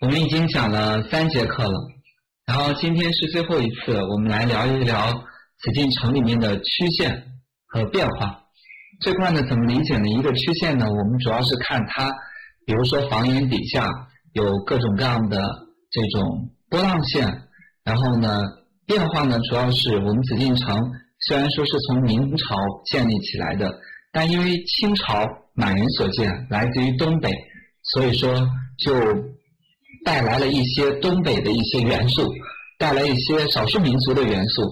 [0.00, 1.78] 我们已经讲了三节课了，
[2.46, 5.12] 然后今天是最后一次，我们来聊一聊
[5.58, 7.22] 紫禁城里面的曲线
[7.66, 8.40] 和变化。
[9.02, 10.08] 这块呢，怎么理解呢？
[10.08, 12.10] 一个曲线呢，我们主要是看它，
[12.64, 13.86] 比如说房檐底下
[14.32, 15.38] 有各种各样的
[15.90, 17.42] 这种波浪线，
[17.84, 18.40] 然后呢，
[18.86, 20.78] 变化呢，主要是我们紫禁城
[21.28, 23.70] 虽然说是从明朝建立起来的，
[24.12, 27.30] 但因为清朝满人所建，来自于东北，
[27.92, 28.48] 所以说
[28.78, 29.38] 就。
[30.04, 32.26] 带来了一些东北的一些元素，
[32.78, 34.62] 带来一些少数民族的元素，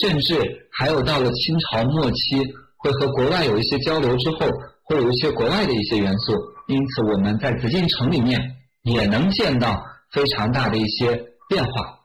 [0.00, 0.38] 甚至
[0.72, 2.36] 还有到了清朝末期，
[2.76, 4.46] 会和国外有一些交流之后，
[4.84, 6.34] 会有一些国外的一些元素。
[6.68, 8.40] 因此，我们在紫禁城里面
[8.82, 9.82] 也能见到
[10.12, 11.98] 非常大的一些变化。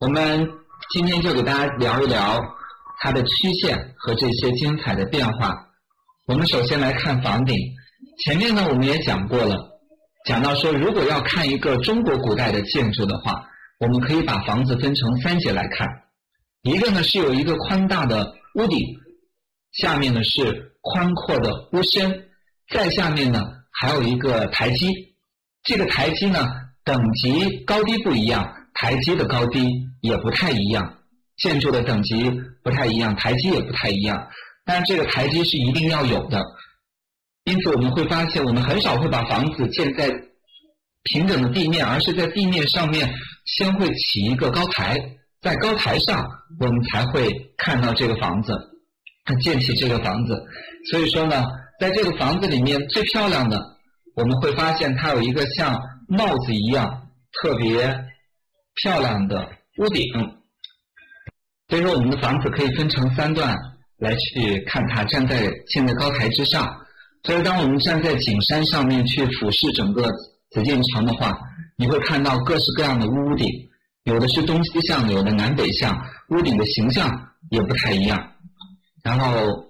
[0.00, 0.48] 我们
[0.92, 2.40] 今天就给大家聊一聊
[3.00, 5.66] 它的曲线和这些精彩的变化。
[6.26, 7.56] 我们首先来看房顶，
[8.24, 9.73] 前面呢我们也讲过了。
[10.24, 13.46] 讲到说，如果要看一个中国古代的建筑的话，
[13.78, 15.86] 我们可以把房子分成三节来看。
[16.62, 18.78] 一个呢是有一个宽大的屋顶，
[19.72, 22.28] 下面呢是宽阔的屋身，
[22.70, 24.90] 再下面呢还有一个台基。
[25.62, 26.46] 这个台基呢
[26.84, 29.68] 等级高低不一样，台基的高低
[30.00, 31.00] 也不太一样。
[31.36, 32.30] 建筑的等级
[32.62, 34.26] 不太一样，台基也不太一样。
[34.64, 36.42] 但这个台基是一定要有的。
[37.44, 40.10] 因此，我们会发现，我们很少会把房子建在
[41.02, 43.06] 平整的地面，而是在地面上面
[43.44, 44.98] 先会起一个高台，
[45.42, 46.26] 在高台上，
[46.58, 48.58] 我们才会看到这个房子，
[49.42, 50.42] 建起这个房子。
[50.90, 51.44] 所以说呢，
[51.78, 53.62] 在这个房子里面最漂亮的，
[54.16, 55.78] 我们会发现它有一个像
[56.08, 57.08] 帽子一样
[57.42, 57.94] 特别
[58.82, 60.02] 漂亮的屋顶。
[61.68, 63.54] 所以说，我们的房子可以分成三段
[63.98, 66.80] 来去看它，站在建在高台之上。
[67.24, 70.06] 所以，当我们站在景山上面去俯视整个
[70.50, 71.34] 紫禁城的话，
[71.76, 73.48] 你会看到各式各样的屋顶，
[74.04, 75.98] 有的是东西向，有的南北向，
[76.28, 77.10] 屋顶的形象
[77.50, 78.32] 也不太一样。
[79.02, 79.66] 然后，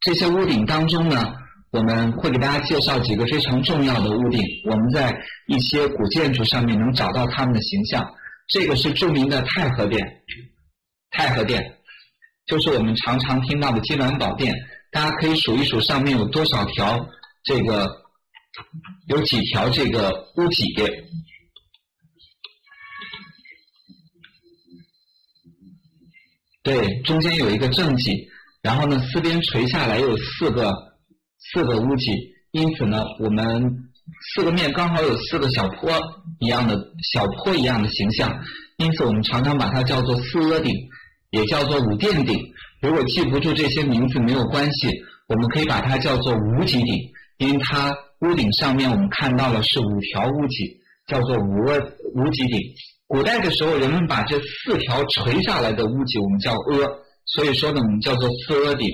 [0.00, 1.30] 这些屋顶当中呢，
[1.72, 5.14] 我们会给大家介绍几个非常重要的屋顶，我们在
[5.46, 8.02] 一些古建筑上面能找到它们的形象。
[8.48, 10.02] 这个是著名的太和殿，
[11.10, 11.62] 太和殿
[12.46, 14.54] 就是我们常常听到的金銮宝殿。
[14.94, 17.04] 大家可以数一数上面有多少条，
[17.42, 17.84] 这个
[19.08, 20.72] 有几条这个屋脊，
[26.62, 28.28] 对，中间有一个正脊，
[28.62, 30.72] 然后呢四边垂下来有四个
[31.52, 32.12] 四个屋脊，
[32.52, 33.90] 因此呢我们
[34.36, 35.90] 四个面刚好有四个小坡
[36.38, 36.76] 一样的
[37.12, 38.32] 小坡一样的形象，
[38.76, 40.72] 因此我们常常把它叫做四阿顶，
[41.30, 42.38] 也叫做五殿顶。
[42.84, 44.88] 如果记不住这些名字没有关系，
[45.26, 46.94] 我们可以把它叫做五脊顶，
[47.38, 51.78] 因为它屋顶上面我们看到了是五条屋脊，叫做五阿
[52.14, 52.60] 五脊顶。
[53.06, 56.86] 古代的时候，人们把这四条垂下来的屋脊我们叫阿，
[57.24, 58.86] 所以说呢，我们叫做四阿顶。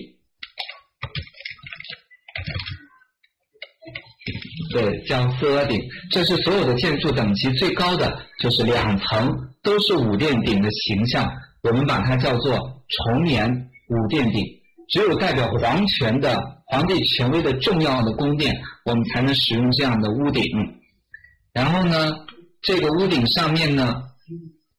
[4.73, 5.83] 对，叫四阿顶。
[6.13, 11.29] 这是所有的建筑等级最高的，就是两层都是五殿顶的形象，
[11.65, 12.57] 我们把它叫做
[12.89, 13.67] 重檐。
[13.91, 14.45] 五殿顶，
[14.89, 20.45] 只有代表皇权的皇帝权威的重要的宫殿，我们才能使用这样的屋顶。
[21.53, 22.15] 然后呢，
[22.63, 23.97] 这个屋顶上面呢，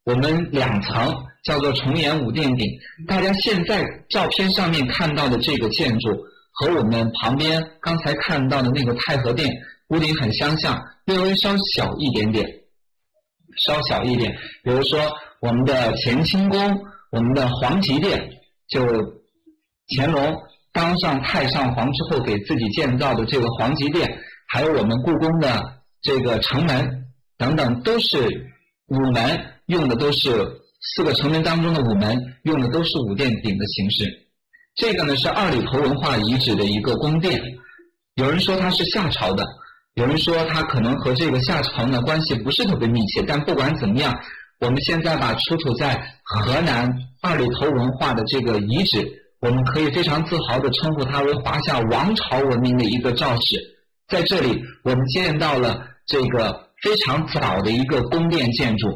[0.06, 1.14] 我们两层
[1.44, 2.66] 叫做重檐五殿顶。
[3.06, 6.10] 大家现在照片上面看到的这个建筑，
[6.54, 9.52] 和我们旁边刚才看到的那个太和殿
[9.90, 12.48] 屋顶很相像，略微稍小一点点，
[13.58, 14.32] 稍小一点。
[14.64, 14.98] 比如说
[15.42, 18.38] 我们的乾清宫，我们的皇极殿。
[18.72, 18.88] 就
[19.96, 24.10] 乾隆当上太上皇之后，给自己建造的这个皇极殿，
[24.48, 25.62] 还有我们故宫的
[26.02, 27.06] 这个城门
[27.38, 28.18] 等等，都是
[28.88, 30.30] 午门用的都是
[30.96, 34.06] 四个城门当中的午门用的都是五殿顶的形式。
[34.76, 37.42] 这个呢是二里头文化遗址的一个宫殿，
[38.16, 39.46] 有人说它是夏朝的，
[39.96, 44.18] 有人说它可能和这个夏朝呢关系不是特别密切，但不管怎么样。
[44.62, 46.88] 我们现在把出土在河南
[47.20, 49.04] 二里头文化的这个遗址，
[49.40, 53.58] 我们可以非常自豪地称呼它为华夏王朝文明的一个肇始。
[54.08, 58.88] 在这里，我们见到了这个非常早的一个宫殿建筑。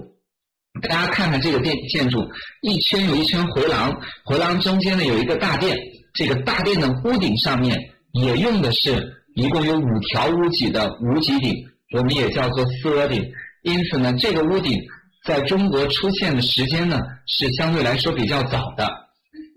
[0.83, 2.23] 大家看看这个殿建筑，
[2.61, 3.91] 一圈有一圈回廊，
[4.25, 5.75] 回廊中间呢有一个大殿，
[6.13, 7.75] 这个大殿的屋顶上面
[8.11, 11.55] 也用的是一共有五条屋脊的五脊顶，
[11.97, 13.25] 我们也叫做四阿顶。
[13.63, 14.79] 因此呢，这个屋顶。
[15.25, 18.87] 在中国出现的时间呢，是相对来说比较早的，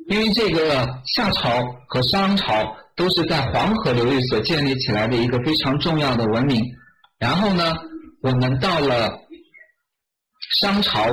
[0.09, 6.63] 因为这个夏朝和商朝都是在黄河流域所建立起来的一个非常重要的文明。
[7.19, 7.77] 然后呢，
[8.23, 9.11] 我们到了
[10.59, 11.05] 商朝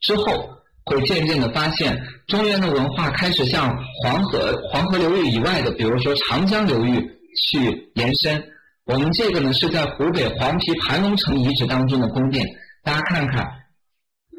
[0.00, 0.50] 之后，
[0.86, 1.96] 会渐渐的发现
[2.26, 3.68] 中原的文化开始向
[4.02, 7.00] 黄河黄河流域以外的，比如说长江流域
[7.48, 8.42] 去延伸。
[8.86, 12.44] 我们这个呢是在湖北黄陂盘龙城遗址当中的宫殿，
[12.82, 13.46] 大家看看，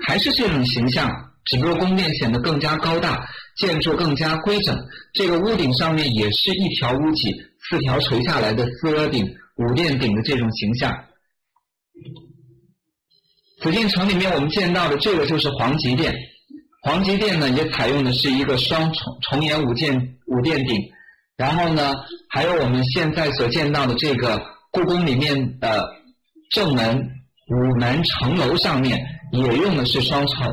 [0.07, 1.09] 还是这种形象，
[1.45, 3.27] 只不过宫殿显得更加高大，
[3.57, 4.77] 建筑更加规整。
[5.13, 7.31] 这个屋顶上面也是一条屋脊，
[7.69, 9.25] 四条垂下来的四额顶、
[9.57, 10.92] 五殿顶的这种形象。
[13.62, 16.13] 紫禁城里面我们见到的这个就是皇极殿，
[16.81, 20.77] 皇极殿呢也采用的是一个双重重檐五殿五殿顶。
[21.38, 21.94] 然后呢，
[22.30, 25.83] 还有我们现在所见到的这个故宫里面的
[26.51, 29.00] 正门、午门、城楼上面，
[29.31, 30.51] 也用的是双层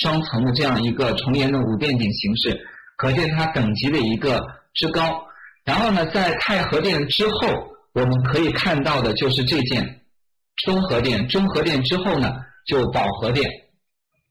[0.00, 2.60] 双层的这样一个重檐的五殿顶形式，
[2.96, 4.40] 可见它等级的一个
[4.74, 5.24] 之高。
[5.64, 7.48] 然后呢，在太和殿之后，
[7.92, 10.00] 我们可以看到的就是这件
[10.64, 11.26] 中和殿。
[11.28, 12.32] 中和殿之后呢，
[12.66, 13.50] 就保和殿。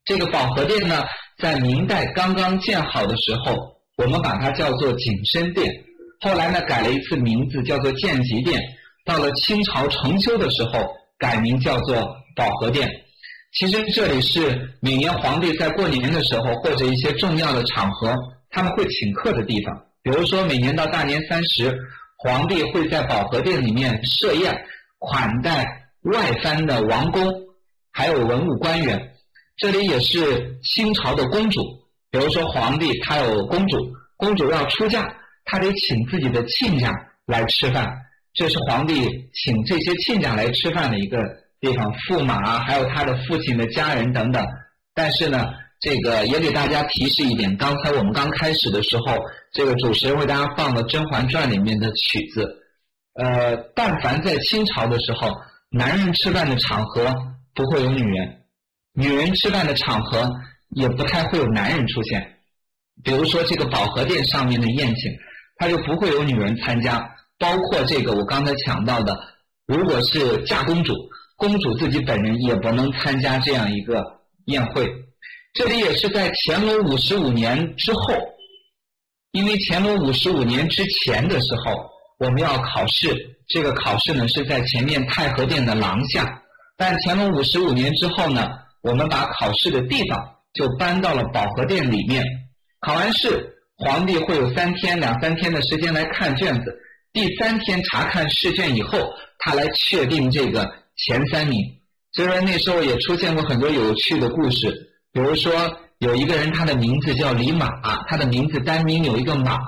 [0.05, 1.03] 这个保和殿呢，
[1.37, 3.55] 在明代刚刚建好的时候，
[3.97, 5.71] 我们把它叫做景深殿。
[6.21, 8.59] 后来呢，改了一次名字，叫做建极殿。
[9.05, 10.87] 到了清朝重修的时候，
[11.17, 11.95] 改名叫做
[12.35, 12.89] 保和殿。
[13.51, 18.15] 其实这里是每年皇帝在过年的时候或者一些重要的场合，
[18.49, 19.85] 他们会请客的地方。
[20.03, 21.75] 比如说每年到大年三十，
[22.17, 24.55] 皇帝会在保和殿里面设宴，
[24.99, 25.65] 款待
[26.03, 27.27] 外藩的王公，
[27.91, 29.13] 还有文武官员。
[29.57, 31.61] 这里也是清朝的公主，
[32.11, 33.77] 比如说皇帝他有公主，
[34.15, 35.15] 公主要出嫁。
[35.43, 36.93] 他得请自己的亲家
[37.25, 37.91] 来吃饭，
[38.35, 41.17] 这是皇帝请这些亲家来吃饭的一个
[41.59, 44.45] 地方，驸马，还有他的父亲的家人等等。
[44.93, 49.17] 但是呢，这个也给大家提示一点，刚才我们刚开始的时候，
[49.53, 52.63] 这个主持人为大家放了《甄嬛传》里面的曲子。
[53.13, 55.35] 呃，但凡在清朝的时候，
[55.69, 57.13] 男人吃饭的场合
[57.53, 58.41] 不会有女人，
[58.93, 60.29] 女人吃饭的场合
[60.69, 62.37] 也不太会有男人出现。
[63.03, 65.11] 比如说这个保和殿上面的宴请。
[65.61, 67.05] 他就不会有女人参加，
[67.37, 69.13] 包括这个我刚才讲到的，
[69.67, 70.93] 如果是嫁公主，
[71.39, 74.03] 公主自己本人也不能参加这样一个
[74.45, 74.87] 宴会。
[75.53, 77.99] 这里也是在乾隆五十五年之后，
[79.31, 81.89] 因为乾隆五十五年之前的时候，
[82.19, 83.07] 我们要考试，
[83.47, 86.41] 这个考试呢是在前面太和殿的廊下，
[86.77, 88.47] 但乾隆五十五年之后呢，
[88.83, 92.23] 我们把考试的地方就搬到了保和殿里面，
[92.81, 93.55] 考完试。
[93.81, 96.77] 皇帝会有三天、两三天的时间来看卷子，
[97.13, 98.99] 第三天查看试卷以后，
[99.37, 100.69] 他来确定这个
[101.05, 101.61] 前三名。
[102.11, 104.71] 所以说那时候也出现过很多有趣的故事，
[105.11, 105.51] 比如说
[105.99, 107.69] 有一个人，他的名字叫李马，
[108.07, 109.59] 他的名字单名有一个马。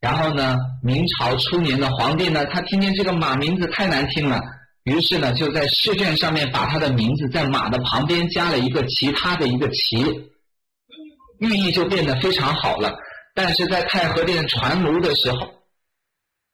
[0.00, 4.40] 然后呢，明朝初年的皇帝呢，他听见这个马名字太难听了，
[4.84, 10.04] 于是呢就在试卷上面把他的名字在马的旁边加了一个其他的一个旗，
[11.40, 12.96] 寓意就变得非常好了。
[13.34, 15.38] 但是在太和殿传炉的时候，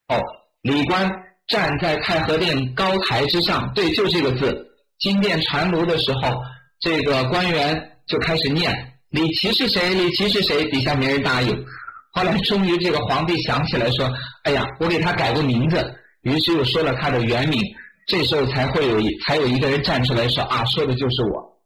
[0.08, 0.20] 哦，
[0.62, 1.10] 礼官
[1.48, 4.66] 站在太和殿高台之上，对，就这个字。
[4.98, 6.40] 金殿传炉的时候，
[6.80, 8.72] 这个官员就开始念
[9.10, 9.92] ：“李琦是谁？
[9.94, 11.64] 李琦是谁？”底下没人答应。
[12.12, 14.10] 后来终于这个皇帝想起来说
[14.44, 17.60] ：“哎呀，我给他改个名字。”于是又说了他的原名。
[18.06, 21.58] 这时候才会有一才有一个人站出来说：“啊，说的就是我。”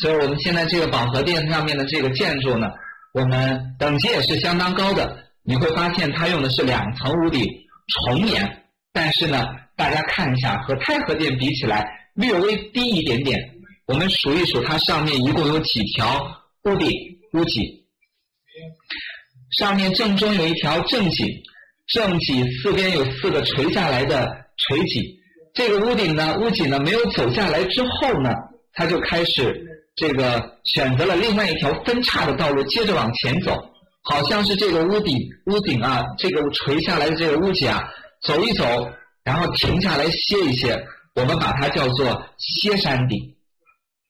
[0.00, 2.68] 所以我们现在这个保和殿上面的这个建筑呢。
[3.12, 7.46] 我们等级也是相当高的，你会发现它用的是两层屋顶
[8.08, 8.63] 重檐，
[8.94, 9.44] 但是呢，
[9.76, 11.84] 大家看一下和太和殿比起来
[12.14, 13.38] 略微低一点点。
[13.86, 16.24] 我们数一数，它上面一共有几条
[16.62, 16.88] 屋顶
[17.34, 17.84] 屋脊？
[19.58, 21.42] 上面正中有一条正脊，
[21.88, 25.18] 正脊四边有四个垂下来的垂脊。
[25.52, 28.30] 这个屋顶呢，屋脊呢没有走下来之后呢，
[28.72, 29.70] 它就开始。
[29.96, 33.52] 这个选择了另外一条分叉的道路，接着往前走，
[34.02, 37.88] 好像是这个屋顶屋顶啊，这个垂下来的这个屋脊啊，
[38.24, 38.64] 走一走，
[39.22, 40.76] 然后停下来歇一歇，
[41.14, 43.18] 我们把它叫做歇山顶。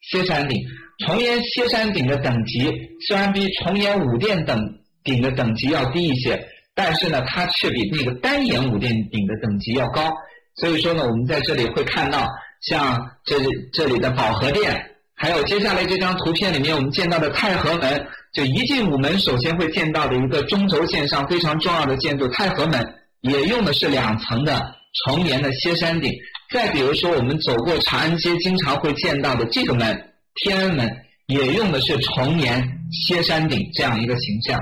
[0.01, 0.59] 歇山顶，
[1.05, 2.71] 重檐歇山顶的等级
[3.07, 4.59] 虽然比重檐五殿等
[5.03, 10.13] 顶的等级要低一些，但是呢，它却比那个单檐五殿顶的等级要高。
[10.57, 12.29] 所以说呢，我们在这里会看到，
[12.61, 13.37] 像这
[13.73, 14.91] 这里的保和殿。
[15.17, 22.95] 还有接下来这张图片里面我们见到的太和门，就一进午门首先会见到的一个中轴线上非常重要的建筑太和门，
[23.25, 26.11] 也用的是两层的重檐的歇山顶。
[26.51, 30.89] 再比如说我们走过长安街经常会见到的这个门天安门，
[31.27, 32.67] 也用的是重檐
[33.07, 34.61] 歇山顶这样一个形象。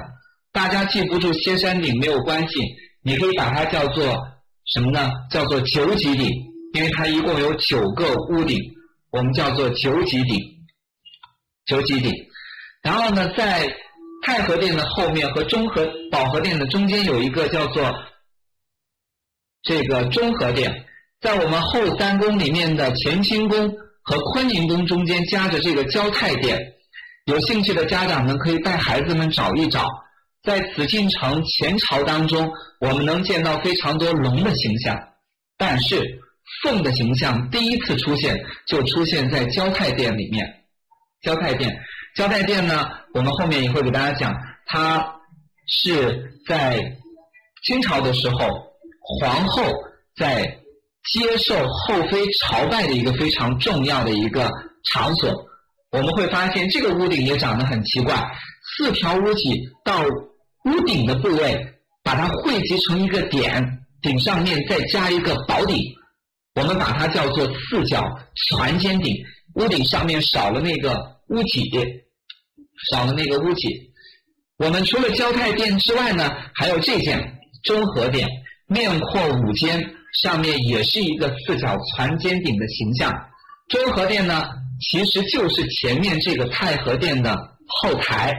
[0.53, 2.61] 大家记不住歇山顶没有关系，
[3.03, 4.17] 你可以把它叫做
[4.75, 5.11] 什么呢？
[5.31, 6.29] 叫做九级顶，
[6.75, 8.59] 因为它一共有九个屋顶。
[9.11, 10.41] 我们叫做九级顶。
[11.67, 12.13] 九级顶。
[12.83, 13.69] 然后呢，在
[14.25, 17.93] 太和殿的后面和中和保和殿的中间有一个叫做
[19.63, 20.85] 这个中和殿，
[21.21, 26.59] 在我们后三宫里面的乾清宫和坤宁宫中间夹着这个交泰殿。
[27.27, 29.87] 有兴趣的家长们可以带孩子们找一找，
[30.43, 34.99] 在紫禁城前朝当中，我们能见到非常多龙的形象，
[35.57, 36.21] 但是
[36.65, 40.45] 凤的形象第一次出现就出现在交泰殿里面。
[41.23, 41.73] 交泰殿，
[42.17, 44.35] 交泰殿呢，我们后面也会给大家讲，
[44.67, 45.21] 它
[45.69, 46.97] 是在
[47.63, 48.72] 清朝的时候，
[49.03, 49.63] 皇后
[50.17, 50.59] 在
[51.13, 54.51] 接受后妃朝拜的一个非常重要的一个
[54.85, 55.47] 场所。
[55.91, 58.23] 我们会发现这个屋顶也长得很奇怪，
[58.77, 61.61] 四条屋脊到屋顶的部位，
[62.03, 65.77] 把它汇集成一个点，顶上面再加一个宝顶，
[66.55, 68.03] 我们把它叫做四角
[68.49, 69.15] 船尖顶。
[69.57, 70.95] 屋顶上面少了那个
[71.29, 71.63] 屋脊，
[72.91, 73.69] 少了那个屋脊。
[74.57, 78.27] 我们除了交泰殿之外呢，还有这件中和殿，
[78.73, 79.81] 面阔五间，
[80.23, 83.13] 上面也是一个四角攒尖顶的形象。
[83.69, 84.43] 中和殿呢？
[84.91, 87.33] 其实就是前面这个太和殿的
[87.69, 88.35] 后台，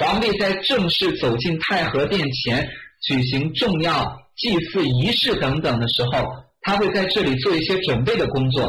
[0.00, 2.68] 皇帝在正式走进太和殿前
[3.06, 6.26] 举行重要祭祀仪式等等的时候，
[6.62, 8.66] 他会在这里做一些准备的工作。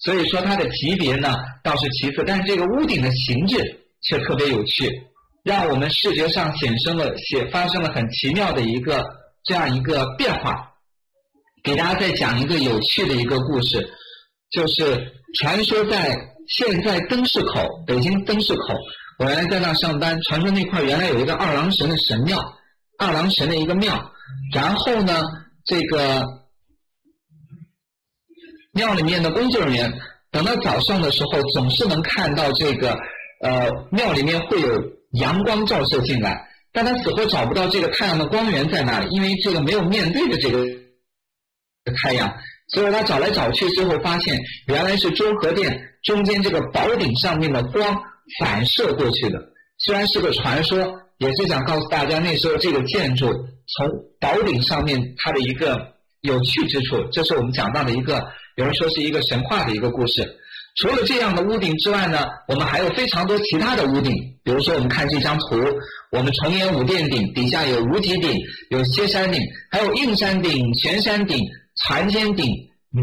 [0.00, 1.34] 所以说它的级别呢
[1.64, 3.56] 倒是其次，但是这个屋顶的形制
[4.02, 4.90] 却特别有趣，
[5.42, 9.02] 让我们视觉上显生了显发生了很奇妙的一个
[9.48, 10.72] 这样一个变化。
[11.64, 13.92] 给大家再讲一个有趣的一个故事，
[14.52, 16.16] 就是传说在。
[16.50, 18.74] 现在灯市口，北京灯市口，
[19.18, 20.18] 我原来在那上班。
[20.22, 22.42] 传说那块原来有一个二郎神的神庙，
[22.96, 24.10] 二郎神的一个庙。
[24.54, 25.22] 然后呢，
[25.66, 26.24] 这个
[28.72, 29.92] 庙里面的工作人员，
[30.30, 32.98] 等到早上的时候，总是能看到这个
[33.42, 34.82] 呃庙里面会有
[35.20, 36.47] 阳光照射进来，
[36.78, 40.64] 但他死活找不到这个太阳的光源在哪里，因为这个没有面对的这个
[41.96, 42.32] 太阳。
[42.68, 48.00] 所以他找来找去，最后发现原来是中和殿中间这个宝顶上面的光
[48.38, 49.42] 反射过去的。
[49.78, 57.02] 虽然是个传说，也是想告诉大家那时候这个建筑从宝顶上面它的一个有趣之处。
[57.10, 60.22] 这是我们讲到的一个，有人说是一个神话的一个故事。
[60.78, 64.12] 除了这样的屋顶之外呢，我们还有非常多其他的屋顶。
[64.42, 65.62] 比如说，我们看这张图，
[66.10, 68.36] 我们重檐五殿顶底下有无极顶、
[68.70, 71.40] 有歇山顶，还有硬山顶、悬山顶。
[71.86, 72.44] 船尖顶、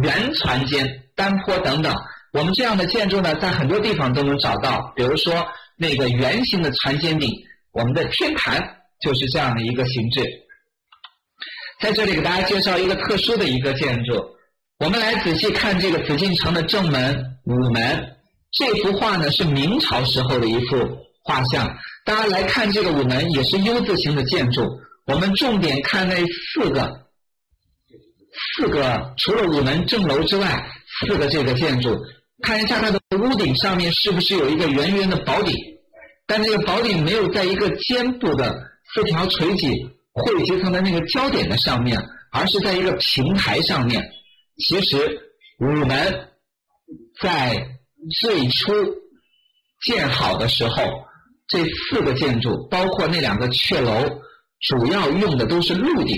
[0.04, 1.96] 圆船尖、单坡等等，
[2.34, 4.92] 我们这样的建筑呢，在很多地方都能找到。
[4.98, 5.34] 比如说
[5.78, 7.32] 那个圆形的船尖顶，
[7.72, 8.62] 我们的天坛
[9.00, 10.26] 就是这样的一个形制。
[11.80, 14.35] 在这里给大家介绍一个特殊的一个建筑，
[14.78, 18.12] 我们来仔细看这个紫禁城的正门午门。
[18.52, 20.78] 这幅画呢是明朝时候的一幅
[21.24, 21.66] 画像，
[22.06, 24.64] 大家来看这个午门也是 U 字形的建筑。
[25.06, 27.06] 我们重点看那四个。
[28.58, 30.66] 四个除了午门正楼之外，
[31.00, 31.98] 四个这个建筑，
[32.42, 35.56] 看一下它的屋顶上面是不是有一个圆圆的宝顶？
[36.28, 38.54] 但这个宝顶没有在一个尖部的
[38.94, 39.72] 四条垂脊
[40.12, 41.98] 汇集成的那个焦点的上面，
[42.32, 44.04] 而是在一个平台上面。
[44.58, 44.98] 其实
[45.60, 46.30] 午门
[47.22, 47.68] 在
[48.22, 48.72] 最初
[49.86, 50.84] 建好的时候，
[51.48, 54.22] 这四个建筑包括那两个阙楼，
[54.62, 56.16] 主要用的都是露顶。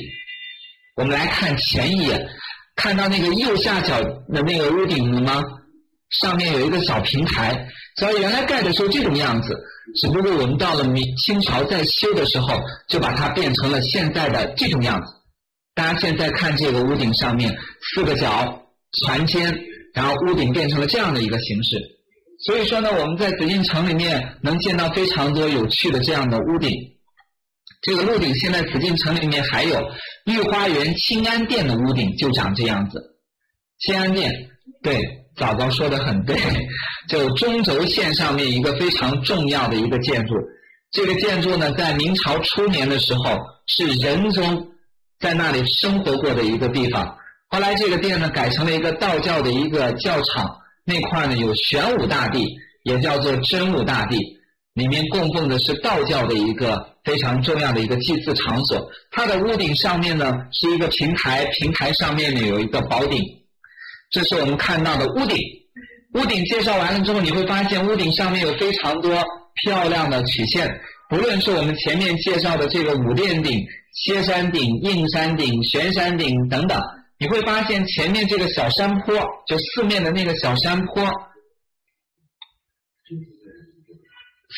[0.95, 2.29] 我们来看前一页，
[2.75, 5.43] 看到那个右下角的那个屋顶了吗？
[6.21, 7.67] 上面有一个小平台，
[7.97, 9.53] 所以原来盖的时候这种样子，
[9.95, 15.13] 只不过我们到了明清朝在修的时候，就把它变成了现在的这种样子。
[15.77, 17.55] 大家现在看这个屋顶上面
[17.93, 18.63] 四个角
[19.05, 19.55] 船尖，
[19.93, 21.77] 然后屋顶变成了这样的一个形式。
[22.47, 26.71] 所以说呢，我们在紫禁城里面能见到非常多有趣的这样的屋顶。
[27.83, 29.79] 这个屋顶现在紫禁城里面还有
[30.25, 32.99] 御花园清安殿的屋顶就长这样子。
[33.77, 34.31] 清安殿，
[34.81, 34.99] 对，
[35.35, 36.35] 早早说的很对，
[37.07, 40.33] 就中轴线上面一个非常重要的一个建筑。
[40.91, 44.67] 这个建筑呢，在明朝初年的时候是仁宗
[45.19, 47.17] 在那里生活过的一个地方。
[47.49, 52.45] 后来这个殿呢改成了一个道教的一个教场，那块呢有玄武大帝，
[52.83, 54.17] 也叫做真武大帝，
[54.73, 56.93] 里面供奉的是道教的一个。
[57.07, 63.23] 非常重要的一个祭祀场所，它的屋顶上面呢是一个平台，平台上面呢有一个宝顶，
[64.11, 65.37] 这是我们看到的屋顶。
[66.15, 69.23] 屋顶介绍完了之后，你会发现屋顶上面有非常多
[69.63, 70.69] 漂亮的曲线，
[71.09, 73.65] 不论是我们前面介绍的这个五殿顶、
[74.03, 76.79] 歇山顶、硬山顶、悬山顶等等，
[77.17, 79.15] 你会发现前面这个小山坡，
[79.47, 81.03] 就四面的那个小山坡。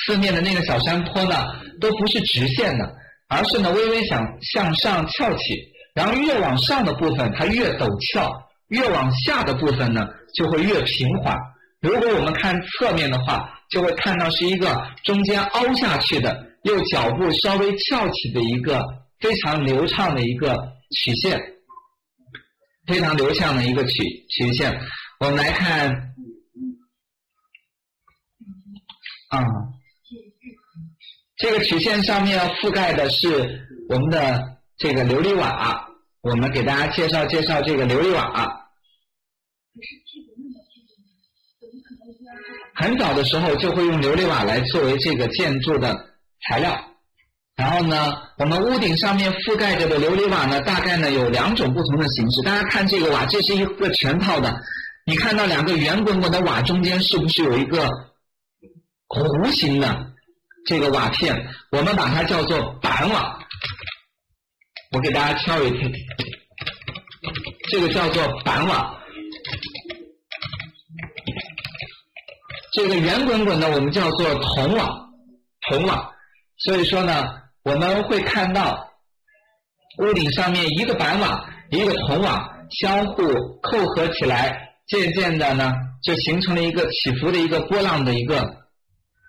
[0.06, 1.36] 四面的那个小山坡呢，
[1.80, 2.96] 都不是直线的，
[3.28, 5.56] 而是呢微微想向上翘起，
[5.96, 8.32] 然后越往上的部分它越陡峭，
[8.68, 11.36] 越往下的部分呢就会越平缓。
[11.82, 18.84] 如果我们看侧面的话，就会看到是一个中间凹下去的，又脚步稍微翘起的一个
[19.20, 20.56] 非常流畅的一个
[20.92, 21.40] 曲线，
[22.88, 24.80] 非常流畅的一个曲曲线。
[25.20, 25.90] 我们来看，
[29.30, 29.44] 啊，
[31.38, 35.88] 这个曲线上面覆盖的是我们的这个琉璃瓦。
[36.22, 38.70] 我们给大家介绍介绍这个琉璃瓦。
[42.76, 46.89] 很早的时候就会用琉璃瓦来作为这个建筑的材料，
[47.60, 52.42] 然后呢，我们屋顶上面覆盖着的琉璃瓦呢，大概呢有两种不同的形式。
[52.42, 54.50] 大家看这个瓦，这是一个全套的，
[55.06, 57.86] 你看到两个圆滚滚的瓦中间是不是有一个
[59.10, 60.14] 弧形的
[60.66, 61.36] 这个瓦片？
[61.74, 63.38] 我们把它叫做板瓦。
[64.92, 65.90] 我给大家挑一挑，
[67.72, 68.98] 这个叫做板瓦。
[72.72, 75.10] 这个圆滚滚的，我们叫做铜瓦，
[75.70, 76.10] 铜瓦。
[76.60, 78.92] 所以说呢，我们会看到
[80.00, 83.24] 屋顶上面一个板瓦，一个铜瓦相互
[83.62, 85.72] 扣合起来，渐渐的呢，
[86.04, 88.58] 就形成了一个起伏的一个波浪的一个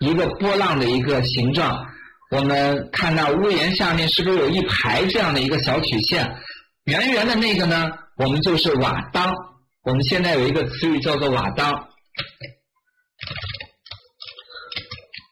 [0.01, 1.87] 一个波浪的一个形状。
[2.31, 6.37] 我们看到屋檐下面是不是有一排这样的一个小曲线？
[6.85, 9.35] 圆圆的那个呢，我们就是瓦当。
[9.83, 11.89] 我们现在有一个词语叫做瓦当。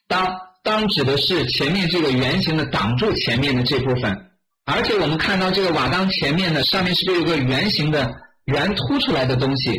[0.09, 4.31] 当当指的是前面这个圆形的挡住前面的这部分，
[4.67, 9.73] 而且我们看到这个瓦当前面的上面是不是有个圆形的圆凸出来的东西？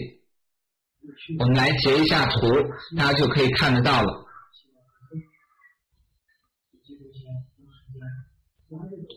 [1.39, 2.51] 我们来截一下图，
[2.97, 4.25] 大家就可以看得到了。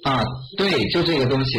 [0.04, 0.22] 啊，
[0.58, 1.58] 对，就这个东西。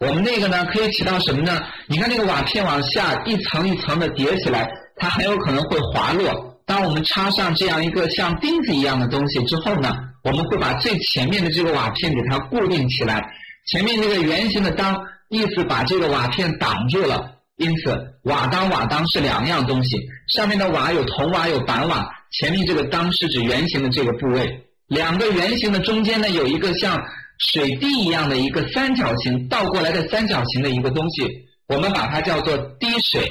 [0.00, 1.60] 我们那个呢，可以起到什么呢？
[1.86, 6.47] 你看那个瓦片往下一层一层的叠起来，它很有可能会滑落。
[6.68, 9.90] 当我们插上这样一个像钉子一样的东西之后呢，
[10.22, 13.26] 我们会把最前面的这个瓦片给它固定起来。
[13.68, 14.94] 前面这个圆形的当，
[15.30, 17.36] 意思把这个瓦片挡住了。
[17.56, 19.96] 因此，瓦当瓦当是两样东西。
[20.28, 24.62] 上面的瓦有铜瓦有板瓦，前面这个当是指圆形的这个部位。
[24.88, 27.02] 两个圆形的中间呢，有一个像
[27.38, 31.26] 水滴一样的一个三角形倒过来的三角形的一个东西，
[31.66, 33.26] 我们把它叫做滴水，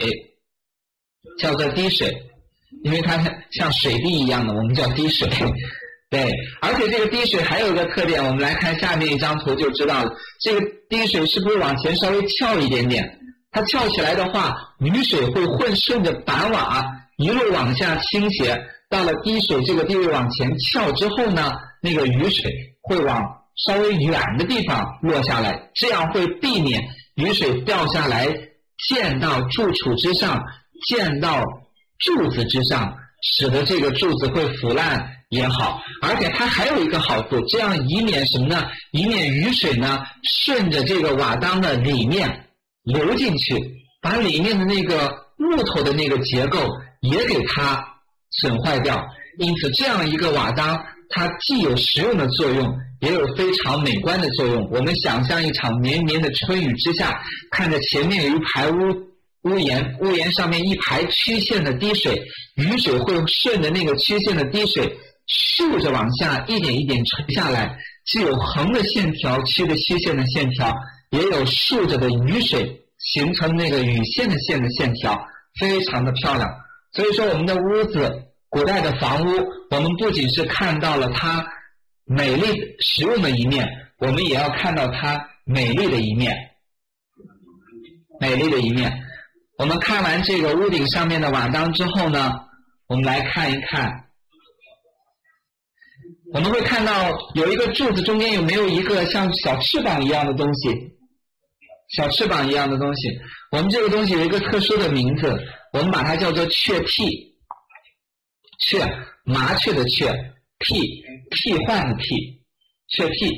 [1.38, 2.12] 叫做滴水。
[2.84, 3.18] 因为它
[3.52, 5.28] 像水滴一样的，我们叫滴水，
[6.10, 6.30] 对。
[6.62, 10.12] 而且这个滴水还有一个特点，我们来看下面一张图就知道了。
[10.42, 13.20] 这个滴水是不是往前稍微翘一点点？
[13.52, 16.86] 它翘起来的话，雨水会混顺着板瓦
[17.18, 18.56] 一路往下倾斜，
[18.90, 21.52] 到了滴水这个地位往前翘之后呢，
[21.82, 22.52] 那个雨水
[22.84, 23.22] 会往
[23.66, 26.82] 稍微远的地方落下来，这样会避免
[27.16, 28.28] 雨水掉下来
[28.90, 30.44] 溅到住处之上，
[30.88, 31.42] 溅到。
[32.00, 38.64] 柱子之上，使得这个柱子会腐烂也好，而且它还有一个好处，这样以免什么呢？
[38.92, 42.46] 以免雨水呢顺着这个瓦当的里面
[42.84, 43.56] 流进去，
[44.02, 46.70] 把里面的那个木头的那个结构
[47.02, 47.84] 也给它
[48.32, 49.04] 损坏掉。
[49.40, 54.70] 因此，这样一个瓦当，它既有实用的作用，也有非常美观的作用。
[54.72, 57.20] 我们想象一场绵绵的春雨之下，
[57.52, 59.07] 看着前面有一排屋。
[59.44, 62.22] 屋檐，屋檐上面一排曲线的滴水，
[62.56, 64.98] 雨水会顺着那个曲线的滴水，
[65.28, 70.74] 竖着往下一点一点垂下来，既有横的线条，曲的曲线的线条，
[71.12, 75.18] 也有竖着的雨水形成那个雨线的线的线条，
[75.60, 76.50] 非常的漂亮。
[76.92, 81.48] 所以说，我们的屋子，古代的房屋，我们不仅是看到了它
[82.06, 83.68] 美丽实用的一面，
[84.00, 86.36] 我们也要看到它美丽的一面，
[88.20, 89.04] 美丽的一面。
[89.58, 92.32] 我们看完这个屋顶上面的瓦当之后呢，
[92.88, 93.92] 我们来看一看，
[96.32, 100.70] 我们会看到有一个柱子中间有没有一个像小翅膀一样的东西？
[101.96, 103.10] 小翅膀一样的东西，
[103.52, 105.36] 我们这个东西有一个特殊的名字，
[105.74, 107.36] 我们把它叫做雀替，
[108.60, 108.88] 雀
[109.24, 110.14] 麻雀的雀，
[110.60, 110.82] 替
[111.32, 112.16] 替换的替，
[112.90, 113.34] 雀替。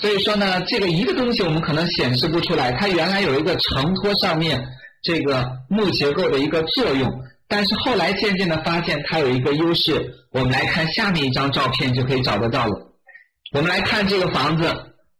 [0.00, 4.60] 所以说呢，这个一个东西我们可能显示不出来，它原来有一个承托上面。
[5.04, 7.08] 这个木结构的一个作用，
[7.46, 10.14] 但是后来渐渐的发现它有一个优势。
[10.32, 12.90] 我们来看下面一张照片就可以找得到了。
[13.52, 14.74] 我们来看这个房子，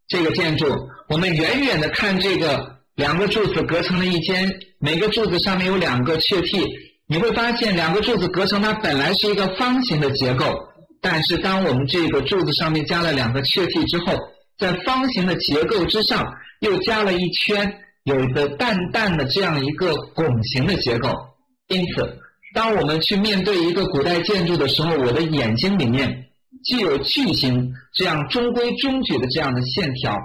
[0.09, 0.67] 这个建筑，
[1.09, 6.67] 我们远远的看这个两个柱子隔成了一间，每个柱子上面有两个雀替，
[7.07, 10.53] 你会发现两个柱子隔成它本来是一个方形的结构，
[11.01, 14.15] 但是当我们这个柱子上面加了两个雀替之后，
[14.59, 16.27] 在方形的结构之上
[16.61, 17.73] 又加了一圈
[18.05, 21.11] 有一个淡淡的这样一个拱形的结构。
[21.69, 22.19] 因此，
[22.55, 26.27] 当我们去面对一个古代建筑的时候，我的眼睛里面
[26.63, 30.17] 既有巨型这样中规中矩的这样的线条，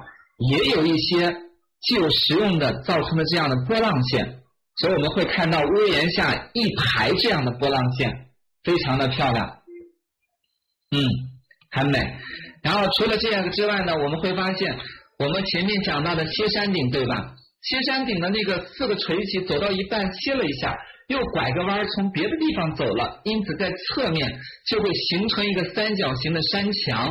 [0.51, 1.33] 也有一些
[1.87, 4.35] 具有实用的造成的这样的波浪线。
[4.75, 8.27] 所以我们会看到屋檐下一排这样的波浪线，
[8.63, 9.59] 非常的漂亮，
[10.91, 11.03] 嗯，
[11.71, 12.15] 很美。
[12.61, 14.77] 然后除了这样之外呢，我们会发现
[15.17, 17.35] 我们前面讲到的歇山顶，对吧？
[17.61, 20.75] 歇山顶的那个四个垂起，走到一半歇了一下，
[21.07, 27.09] 又拐个弯从别的地方走了，因此在侧面就会形成一个三角形的山墙。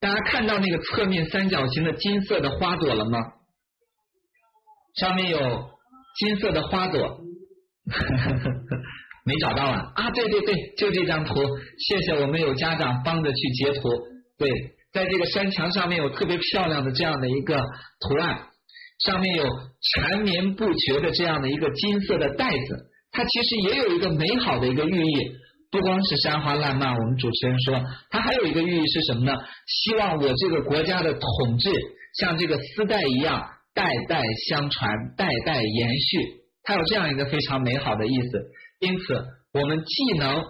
[0.00, 3.18] 大家看到那个侧面三角形的金色的花朵了吗？
[4.96, 5.70] 上面有。
[6.18, 7.18] 金色的花朵，
[9.24, 9.92] 没找到啊！
[9.94, 11.34] 啊，对对对，就这张图。
[11.78, 13.88] 谢谢我们有家长帮着去截图。
[14.36, 14.50] 对，
[14.92, 18.38] 在这个山墙上面有特别漂亮的这样的一个图案，
[19.04, 22.90] 上面有缠绵不绝的这样的一个金色的带子。
[23.12, 25.32] 它其实也有一个美好的一个寓意，
[25.70, 26.92] 不光是山花烂漫。
[26.92, 29.36] 我们主持人说，它还有一个寓意是什么呢？
[29.66, 31.70] 希望我这个国家的统治
[32.18, 33.42] 像这个丝带一样。
[33.72, 36.18] 代代相传，代代延续，
[36.64, 38.42] 它有这样一个非常美好的意思。
[38.80, 39.14] 因此，
[39.54, 40.42] 我们既能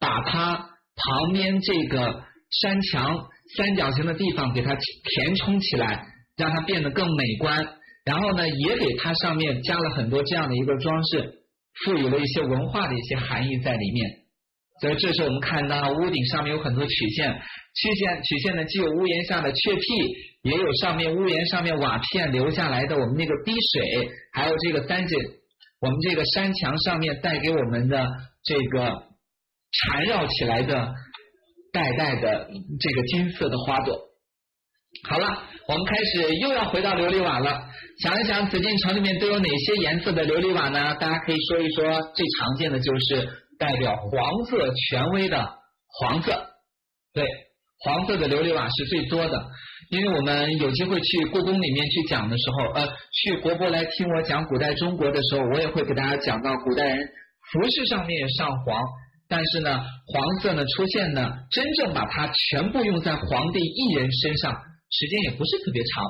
[0.00, 2.24] 把它旁边这个
[2.62, 3.18] 山墙
[3.54, 6.06] 三角形的地方给它填充起来，
[6.42, 7.56] 让它变得更美观。
[8.04, 11.32] 然后呢，也给它上面加了很多这样的一个装饰，
[11.84, 14.10] 赋予了一些文化的一些含义在里面。
[14.80, 19.80] 所以，这是我们看到屋顶上面有很多曲线，曲线曲线呢，既有屋檐下的雀替。
[20.42, 25.16] 也有上面屋檐上面瓦片留下来的我们那个滴水，还有这个三角，
[25.80, 28.04] 我们这个山墙上面带给我们的
[28.42, 29.04] 这个
[29.70, 30.92] 缠绕起来的
[31.72, 32.50] 代代的
[32.80, 33.96] 这个金色的花朵。
[35.08, 35.26] 好了，
[35.68, 37.60] 我们开始又要回到琉璃瓦了。
[37.98, 40.94] 想一想紫禁城里面都有哪些颜色的琉璃瓦呢？
[40.94, 41.84] 大家可以说一说。
[42.14, 43.28] 最常见的就是
[43.58, 45.36] 代表黄色权威的
[46.00, 46.32] 黄色，
[47.12, 47.24] 对，
[47.80, 49.42] 黄色的琉璃瓦是最多的。
[49.90, 56.96] 因为我们有机会去故宫里面去讲的时候，呃，去国博来听我讲古代中国的时候，我也会给大家讲到古代人
[57.52, 58.80] 服饰上面上黄，
[59.28, 64.54] 但是呢，黄色呢出现呢，真正把它全部用在皇帝一人身上，
[64.92, 66.04] 时间也不是特别长。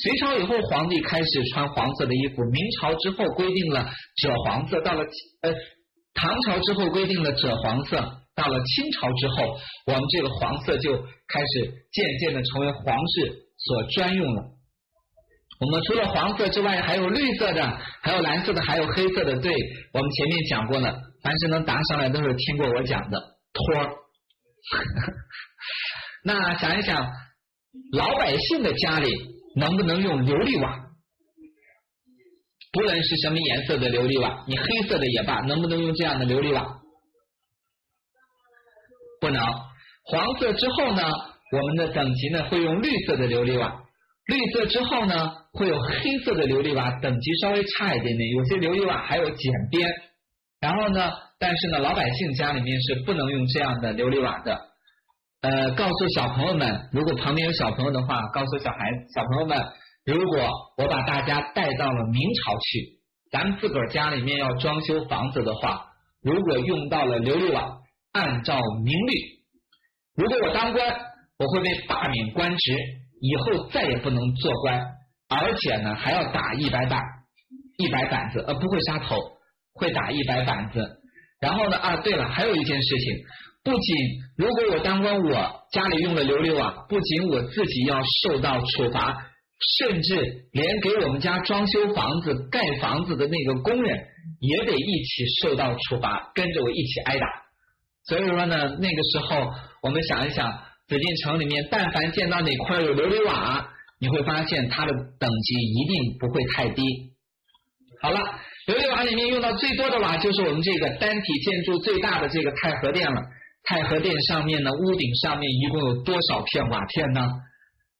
[0.00, 3.84] 隋朝以后，皇帝开始穿黄色的衣服；明朝之后规定了
[4.22, 5.02] 赭黄色，到了
[5.42, 5.52] 呃
[6.14, 7.96] 唐朝之后规定了赭黄色。
[8.36, 14.42] 到了清朝之后，我们这个黄色就开始渐渐的成为皇室所专用了。
[15.58, 17.66] 我们除了黄色之外，还有绿色的，
[18.00, 19.36] 还有蓝色的，还有黑色的。
[19.40, 19.50] 对，
[19.92, 23.18] 我们前面讲过了，凡是能答上来都是听过我讲的
[23.52, 23.90] 托儿。
[26.22, 27.04] 那想一想，
[27.92, 29.10] 老百姓的家里
[29.56, 30.78] 能不能用琉璃瓦？
[32.70, 36.78] 不论是什么颜色的琉璃瓦，你黑色的也罢，能不能用这样的琉璃瓦？
[39.20, 39.42] 不能，
[40.04, 43.82] 黄色之后呢，我们的等级呢会用绿色的琉璃瓦，
[44.26, 49.90] 绿色之后呢会有黑色的琉璃瓦，等级稍微差一点点，有些琉璃瓦还有剪边，
[50.60, 54.60] 然后呢，但是呢老百姓家里面是不能用这样的琉璃瓦的，
[55.42, 58.78] 呃，告诉小朋友们，如果旁边有小朋友的话，告诉小孩
[59.14, 59.58] 小朋友们，
[60.04, 60.48] 如果
[60.78, 62.98] 我把大家带到了明朝去，
[63.30, 65.86] 咱们自个儿家里面要装修房子的话，
[66.22, 67.78] 如果用到了琉璃瓦。
[68.12, 69.12] 按照明律，
[70.16, 70.82] 如果我当官，
[71.38, 72.72] 我会被罢免官职，
[73.20, 74.80] 以后再也不能做官，
[75.28, 76.98] 而且呢还要打一百板，
[77.76, 79.14] 一百板子，呃不会杀头，
[79.74, 80.88] 会打一百板子。
[81.38, 83.16] 然后呢啊，对了，还有一件事情，
[83.68, 83.96] 不仅
[84.38, 85.32] 如果我当官，我
[85.72, 89.14] 家里用了琉璃瓦，不仅我自己要受到处罚，
[89.76, 90.14] 甚至
[90.52, 93.98] 连给我们家装修房子、盖房子的那个工人
[94.40, 97.26] 也得一起受到处罚，跟着我一起挨打。
[98.04, 99.50] 所以说呢，那个时候
[99.82, 100.50] 我们想一想，
[100.86, 103.68] 紫禁城里面，但凡见到哪块有琉璃瓦，
[104.00, 106.82] 你会发现它的等级一定不会太低。
[108.00, 108.18] 好了，
[108.66, 113.20] 琉璃瓦里面用到最多的瓦就是我们这个单体建筑最大的这个太和殿了。
[113.68, 117.20] 太和殿上面呢，屋顶上面一共有多少片瓦片呢？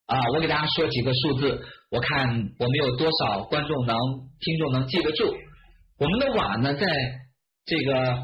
[0.06, 2.28] 啊，我给大家说几个数字，我看
[2.58, 3.96] 我们有多少观众能、
[4.40, 5.32] 听众能记得住。
[5.98, 6.86] 我们的瓦呢，在
[7.66, 8.18] 这个。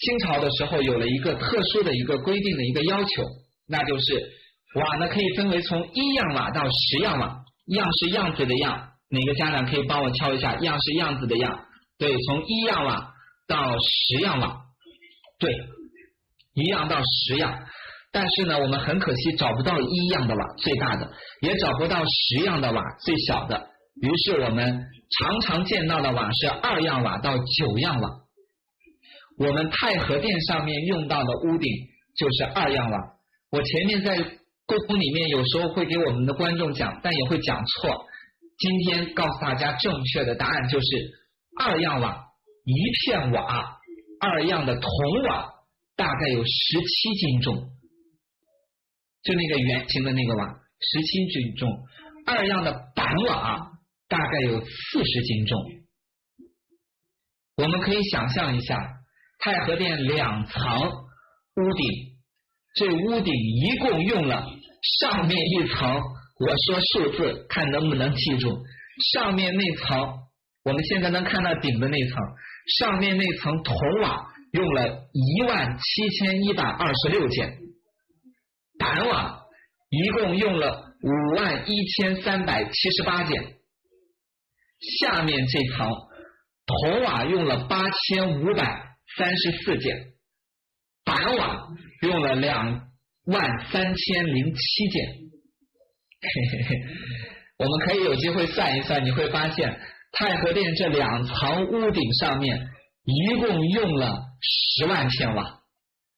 [0.00, 3.24] 清朝的时候有了一个特殊的一个规定的一个要求，
[3.66, 4.30] 那就是
[4.76, 7.36] 瓦呢可以分为从一样瓦到十样瓦，
[7.74, 10.54] 样是样子的样，哪个家长可以帮我敲一下？
[10.58, 11.64] 样是样子的样，
[11.98, 13.12] 对，从一样瓦
[13.48, 14.56] 到十样瓦，
[15.40, 15.52] 对，
[16.60, 17.58] 一样到十样。
[18.10, 21.10] 但是呢，我们很可惜找不到一样的瓦最大的，
[21.42, 23.68] 也找不到十样的瓦最小的。
[24.00, 24.80] 于是我们
[25.18, 28.10] 常常见到的瓦是二样瓦到九样瓦。
[29.38, 31.70] 我们太和殿上面用到的屋顶
[32.16, 32.98] 就是二样瓦。
[33.50, 34.16] 我前面在
[34.66, 38.04] 沟通里面有时候会给我们的观众讲，但也会讲错。
[38.58, 40.86] 今天告诉大家正确的答案就是
[41.60, 42.24] 二样瓦，
[42.64, 42.74] 一
[43.06, 43.78] 片瓦，
[44.20, 44.90] 二样的铜
[45.28, 45.48] 瓦
[45.98, 47.54] 大概有十七斤重，
[49.24, 50.46] 就那个圆形的那个瓦，
[50.80, 51.68] 十七斤重。
[52.24, 53.72] 二样的板瓦
[54.06, 55.58] 大概有四十斤重。
[57.56, 58.78] 我们可以想象一下，
[59.40, 62.18] 太和殿两层屋顶。
[62.76, 64.46] 这屋顶一共用了
[65.00, 68.56] 上面一层，我说数字，看能不能记住。
[69.12, 69.98] 上面那层，
[70.64, 72.16] 我们现在能看到顶的那层，
[72.78, 77.58] 上面那层铜瓦用了一万七千一百二十六件，
[78.78, 79.42] 板瓦
[79.90, 83.42] 一共用了五万一千三百七十八件，
[85.00, 85.90] 下面这层
[86.66, 90.14] 铜瓦用了八千五百三十四件。
[91.04, 91.68] 板瓦
[92.02, 92.88] 用了两
[93.26, 95.06] 万三千零七件，
[96.20, 96.76] 嘿嘿嘿，
[97.58, 99.80] 我们可以有机会算一算，你会发现
[100.12, 102.68] 太和殿这两层屋顶上面
[103.04, 105.60] 一共用了十万片瓦，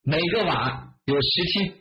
[0.02, 1.72] 每个瓦有十七，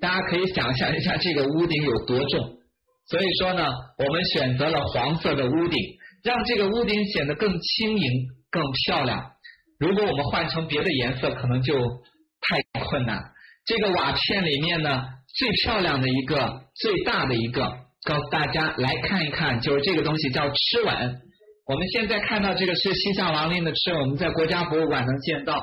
[0.00, 2.58] 大家可以想象一下这个屋顶有多重。
[3.06, 3.66] 所以说呢，
[3.98, 5.78] 我们选择了黄色的屋顶，
[6.22, 9.32] 让这个屋顶显得更轻盈、更漂亮。
[9.78, 11.78] 如果我们换成别的颜色，可能就
[12.40, 13.20] 太困难。
[13.66, 15.02] 这个瓦片里面呢，
[15.36, 17.62] 最漂亮的一个、最大的一个，
[18.04, 21.20] 告诉大家来看一看，就是这个东西叫螭吻。
[21.66, 25.54] 我们现在看到这个是西夏王陵的螭吻，我们在国家博物馆能见到。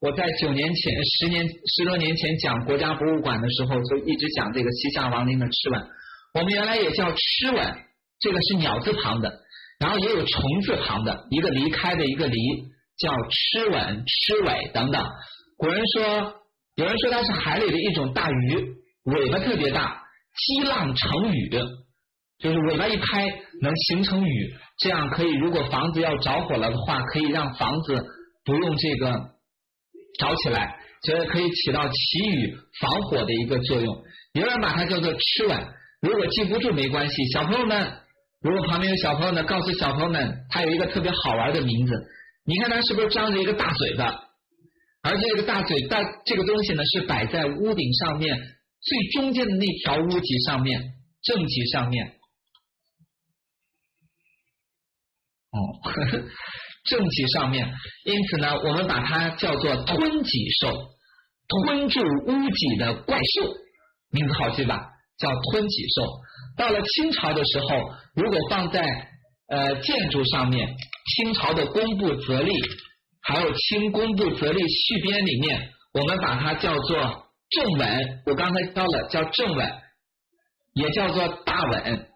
[0.00, 5.88] 我在九年前、十年、十多年前讲国家博物馆的时候，就一直讲这个西夏王陵的螭吻。
[6.34, 7.74] 我们原来也叫螭吻，
[8.20, 9.32] 这个是鸟字旁的，
[9.80, 12.36] 然后也有虫字旁的，一个离开的一个离。
[12.98, 15.04] 叫螭吻、螭尾等等。
[15.58, 16.32] 古人说，
[16.76, 18.56] 有人说它是海里的一种大鱼，
[19.04, 20.02] 尾巴特别大，
[20.34, 21.50] 激浪成雨，
[22.38, 23.26] 就是尾巴一拍
[23.62, 25.32] 能形成雨，这样可以。
[25.36, 28.04] 如果房子要着火了的话，可以让房子
[28.44, 29.10] 不用这个
[30.18, 33.96] 着起来，所以可以起到祈雨防火的一个作用。
[34.34, 35.66] 有人把它叫做螭吻，
[36.02, 37.14] 如果记不住没关系。
[37.32, 37.90] 小朋友们，
[38.42, 41.92] 如果旁边有小朋友呢，告诉小朋友们，它有一个特别好玩的名字。
[42.44, 44.14] 你看它是不是张着一个大嘴巴？
[45.02, 50.82] 而这个大嘴大这个东西呢，是摆在屋顶上面最中间的那条屋脊上面
[51.22, 52.12] 正脊上面。
[55.56, 55.58] 哦，
[56.84, 57.66] 正脊上面，
[58.04, 60.72] 因此呢，我们把它叫做吞脊兽，
[61.48, 63.54] 吞住屋脊的怪兽，
[64.12, 64.78] 名字好记吧？
[65.18, 66.04] 叫吞脊兽。
[66.56, 67.66] 到了清朝的时候，
[68.14, 68.82] 如果放在
[69.48, 70.68] 呃建筑上面。
[71.14, 72.50] 清朝的工部则例，
[73.22, 76.98] 还有清工部则例续编里面，我们把它叫做
[77.50, 78.22] 正吻。
[78.26, 79.72] 我刚才教了叫正吻，
[80.74, 82.08] 也叫做大吻。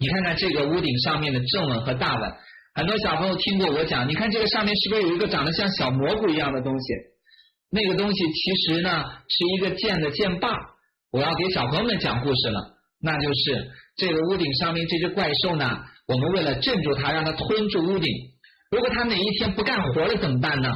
[0.00, 2.32] 你看看这个屋顶上面的正吻和大吻，
[2.74, 4.08] 很多小朋友听过我讲。
[4.08, 6.94] 你看这个上面是不是有一个长得像小蘑菇一样的东西？
[7.70, 10.56] 那个东西其实呢是一个剑的剑把。
[11.10, 12.60] 我要给小朋友们讲故事了，
[13.02, 15.78] 那就是这个屋顶上面这只怪兽呢。
[16.06, 18.10] 我们为了镇住它，让它吞住屋顶。
[18.70, 20.70] 如果它哪一天不干活了怎么办呢？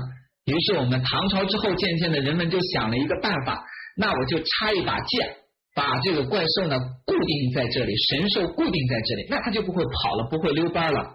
[0.46, 3.62] 于是我们唐朝之后，渐渐的人们就想了一个办法，
[3.96, 5.36] 那我就插一把剑，
[5.74, 11.14] 把这个怪兽呢固定在这里，神兽固定在这里，那它就不会跑了，不会溜班了。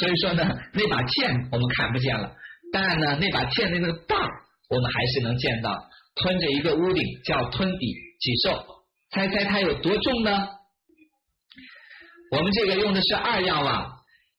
[0.00, 0.42] 所以说呢，
[0.72, 2.32] 那把剑我们看不见了，
[2.72, 5.74] 但呢，那把剑的那个把我们还是能见到，
[6.16, 7.86] 吞着一个屋顶，叫吞底
[8.20, 8.64] 脊兽。
[9.10, 10.48] 猜猜它有多重呢？
[12.30, 13.90] 我们这个用的是二样瓦，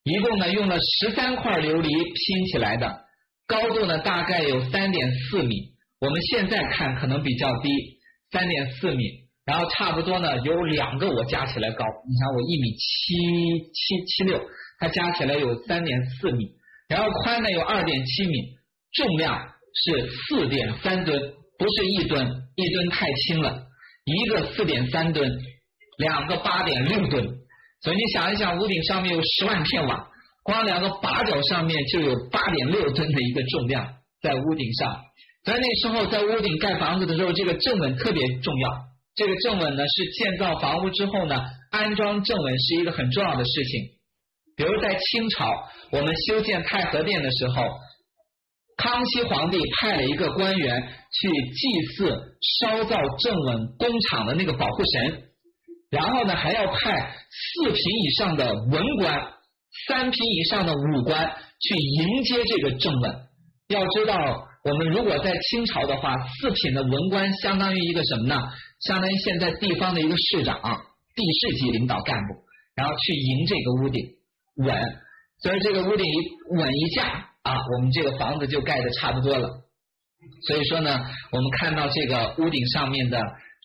[0.04, 3.02] 一共呢用了十三块琉璃拼起来的，
[3.48, 5.56] 高度呢大概有三点四米。
[6.00, 7.70] 我们现在看可能比较低，
[8.32, 9.04] 三点四米，
[9.50, 11.84] 然后差不多呢有两个我加起来高。
[12.08, 13.16] 你看我一米七
[13.74, 14.40] 七七六，
[14.78, 16.46] 它加起来有三点四米，
[16.88, 18.34] 然后宽呢有二点七米，
[18.94, 21.20] 重量是四点三吨，
[21.58, 22.24] 不是一吨，
[22.58, 23.64] 一吨太轻了，
[24.06, 25.28] 一个四点三吨，
[25.98, 27.28] 两个八点六吨。
[27.82, 30.08] 所以你想一想，屋顶上面有十万片瓦，
[30.44, 33.84] 光两个把角上面就有八点六吨的一个重量
[34.22, 35.02] 在屋顶上。
[35.44, 38.89] 在那时候，在屋顶盖房子的时候，这个正稳特别重要。
[39.20, 41.36] 这个正稳呢，是建造房屋之后呢，
[41.72, 43.82] 安装正稳是一个很重要的事情。
[44.56, 45.46] 比如在清朝，
[45.92, 47.68] 我们修建太和殿的时候，
[48.78, 52.18] 康熙皇帝派了一个官员去祭祀
[52.62, 55.24] 烧造正稳工厂的那个保护神，
[55.90, 59.22] 然后呢还要派四品以上的文官、
[59.90, 61.30] 三品以上的武官
[61.60, 63.16] 去迎接这个正稳。
[63.68, 64.16] 要知道，
[64.64, 68.38] 我们如果在清朝的话，四品的文官相当于一个什么呢？
[68.80, 72.44] 相当于现在地方的一个市长、地市级领导干部，
[72.76, 74.06] 然后去迎这个屋顶
[74.66, 74.76] 稳。
[75.42, 77.28] 所以这个屋顶一稳一架。
[77.42, 79.50] 啊，我们这个房子就盖的差不多了。
[80.46, 81.00] 所以说呢，
[81.32, 83.18] 我们看到这个屋顶上面的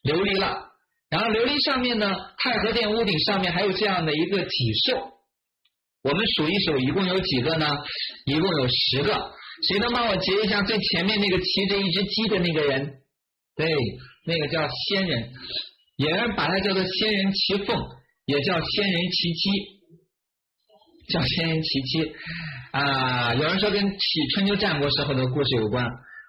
[0.05, 0.71] 琉璃了，
[1.11, 5.13] 然后琉璃上面呢，太和殿屋顶上面还有这样的一个脊兽。
[6.05, 7.69] 我们数一数，一共有几个呢？
[8.27, 9.33] 一共有十个。
[9.69, 12.93] 谁能帮我截一下最前面那个骑着一只鸡的那个人？
[13.57, 13.69] 对，
[14.27, 15.33] 那个叫仙人，
[15.97, 17.77] 有人把它叫做仙人骑凤，
[18.27, 19.51] 也叫仙人骑鸡，
[21.13, 22.13] 叫仙人骑鸡。
[22.73, 23.99] 啊，有人说跟起
[24.35, 25.85] 春秋战国时候的故事有关，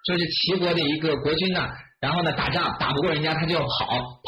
[0.06, 1.68] 说是齐国的一个国君呢，
[2.00, 3.66] 然后呢打仗打不过人家，他就跑，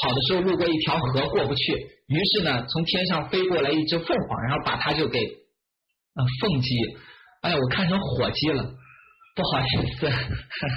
[0.03, 1.73] 跑的时候路过一条河过不去，
[2.09, 6.75] 于是呢从天上飞过来一只凤凰，然后把他就给啊凤鸡，
[7.43, 8.65] 哎我看成火鸡了，
[9.37, 10.11] 不好意思，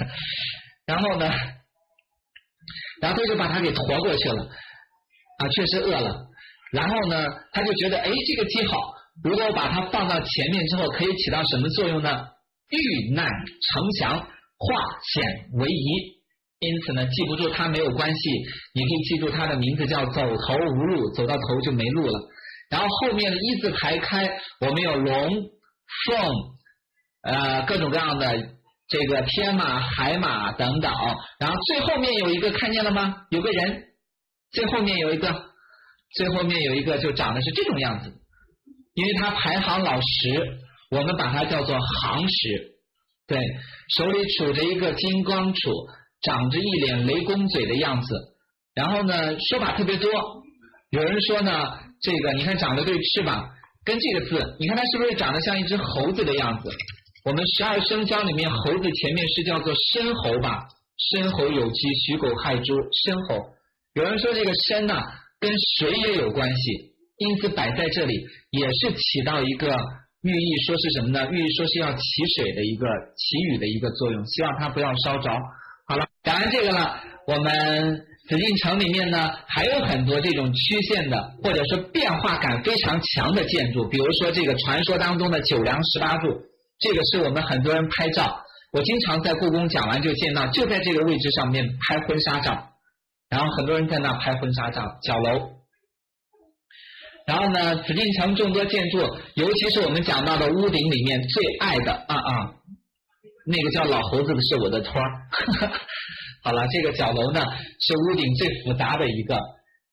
[0.86, 1.28] 然后呢，
[3.02, 6.16] 然后他就把他给驮过去了，啊确实饿了，
[6.72, 8.78] 然后呢他就觉得哎这个鸡好。
[9.22, 12.08] 如果我把它放到前面之后，可以起到什么作用呢？
[12.70, 14.26] 遇难成祥，化
[15.12, 15.22] 险
[15.58, 15.86] 为夷。
[16.60, 18.30] 因此呢，记不住它没有关系，
[18.72, 22.20] 你可以记住它的名字叫走投无路，走到头就没路了。
[22.70, 24.26] 然后后面的一字排开，
[24.60, 25.28] 我们有龙、
[26.06, 26.34] 凤，
[27.24, 28.34] 呃，各种各样的
[28.92, 30.92] 这个天马、海马等等。
[31.40, 33.14] 然后最后面有一个看见了吗？
[33.30, 33.84] 有个人，
[34.50, 35.34] 最后面有一个，
[36.14, 38.12] 最后面有一个就长得是这种样子。
[38.92, 40.58] 因为他排行老十，
[40.90, 42.72] 我们把它叫做行十。
[43.26, 43.38] 对，
[43.96, 48.14] 手里杵着一个金刚杵，长着一脸雷公嘴的样子。
[48.74, 50.10] 然后呢，说法特别多。
[50.90, 51.50] 有人说呢，
[52.02, 53.48] 这个你看长得对翅膀，
[53.86, 56.68] 跟这个字，你看它是不是长得像一只猴子的样子？
[57.24, 60.64] 我们十二生肖里面，猴子前面是叫做申猴吧？
[61.12, 63.36] 申猴有鸡，戌狗亥猪，申猴。
[63.94, 65.00] 有人说这个申呢，
[65.38, 66.92] 跟水也有关系。
[67.18, 68.14] 因此摆在这里
[68.50, 69.68] 也是起到一个
[70.22, 71.30] 寓意，说是什么呢？
[71.30, 72.00] 寓意说是要起
[72.34, 75.30] 水的一个祈雨的一个作用，希望它不要烧着。
[75.86, 76.96] 好了，讲完这个了，
[77.28, 86.26] 我们紫禁城里面呢还有很多这种曲线的或者说变化感非常强的建筑，比如说这个传说当中的九梁十八柱，
[86.82, 88.40] 这个是我们很多人拍照，
[88.72, 92.70] 我经常在故宫讲完就见到，就在这个位置上面拍婚纱照，
[93.30, 95.50] 然后很多人在那拍婚纱照，角楼。
[97.24, 98.98] 然后呢，紫禁城众多建筑，
[99.34, 102.50] 尤其是我们讲到的屋顶里面最爱的啊啊，
[103.46, 105.08] 那个叫老猴子的是我的托儿。
[106.42, 107.40] 好了，这个角楼呢
[107.78, 109.38] 是屋顶最复杂的一个。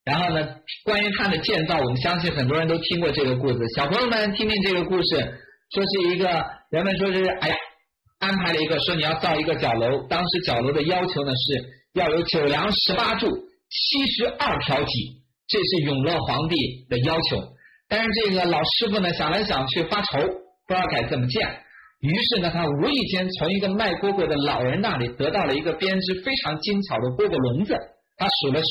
[0.06, 3.60] 然后呢，关于它的建造，我们相信很多人都听过这个故事。
[3.76, 5.40] 小朋友们听听这个故事，
[5.74, 6.28] 说是一个
[6.72, 7.56] 人们说是哎呀，
[8.20, 15.20] 安排了一个说你要造一个角楼，当时角楼的要求呢是要有九梁十八柱，七十二条脊。
[15.52, 16.56] 这是永乐皇帝
[16.88, 17.42] 的要求，
[17.88, 21.42] 但是这个老师傅呢想来想去发愁，不知道该怎么建，
[22.02, 27.74] 于是呢他无意间从一个卖蝈蝈的老人那里得到了一个编织非常精巧的蝈蝈笼子，
[28.16, 28.68] 他数了数，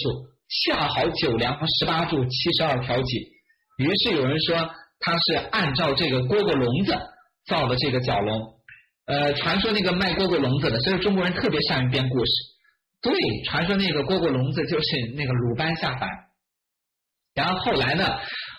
[0.71, 3.19] 恰好九梁和十八柱七十二条脊，
[3.79, 4.57] 于是有人说
[5.01, 6.97] 他是按照这个蝈蝈笼子
[7.47, 8.41] 造的这个角龙，
[9.07, 12.33] 呃，传说那个卖蝈蝈笼子的，所以中国人特别善于编故事，
[13.01, 13.13] 对，
[13.45, 16.09] 传说那个蝈蝈笼子就是那个鲁班下凡。
[17.35, 18.05] 然后后来呢，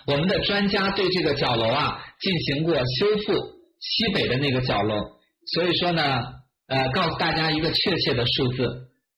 [0.07, 3.33] 我们的专家对这个角楼啊进行过修复，
[3.79, 4.95] 西北的那个角楼，
[5.53, 6.21] 所以说呢，
[6.67, 8.65] 呃，告诉大家一个确切的数字，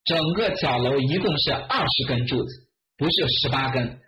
[0.05, 2.49] 整个角楼一共是二十根柱子，
[2.97, 3.11] 不是
[3.41, 3.99] 十八根，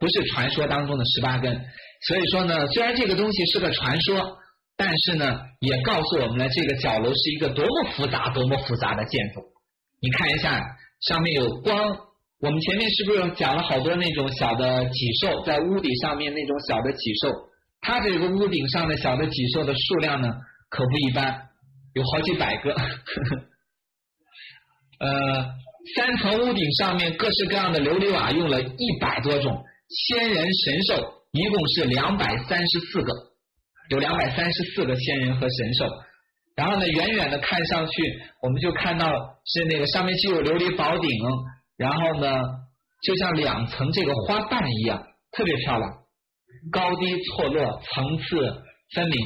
[0.00, 1.64] 不是传说当中的十八根。
[2.02, 4.36] 所以说呢，虽然这个东西是个传说，
[4.76, 9.40] 但是呢，也告诉我们了这个角楼是一个多么复杂、多么复杂的建筑。
[10.00, 10.60] 你看一下，
[11.08, 11.96] 上面有光。
[12.38, 17.32] 我们前面是不是讲了好多那种小的脊兽在屋顶上面那种小的脊兽？
[17.80, 20.28] 它这个屋顶上的小的脊兽的数量呢，
[20.68, 21.48] 可不一般，
[21.94, 22.74] 有好几百个。
[25.00, 25.08] 呃，
[25.94, 33.12] 三层屋顶上面各式各样的琉璃瓦用了一百多种，仙人神兽一共是两百三十四个，
[33.90, 35.84] 有两百三十四个仙人和神兽。
[36.54, 37.92] 然后呢，远远的看上去，
[38.42, 39.06] 我们就看到
[39.44, 41.10] 是那个上面既有琉璃宝顶。
[41.76, 42.40] 然后呢，
[43.02, 45.90] 就像两层这个花瓣一样，特别漂亮，
[46.72, 48.38] 高低错落，层次
[48.94, 49.18] 分明。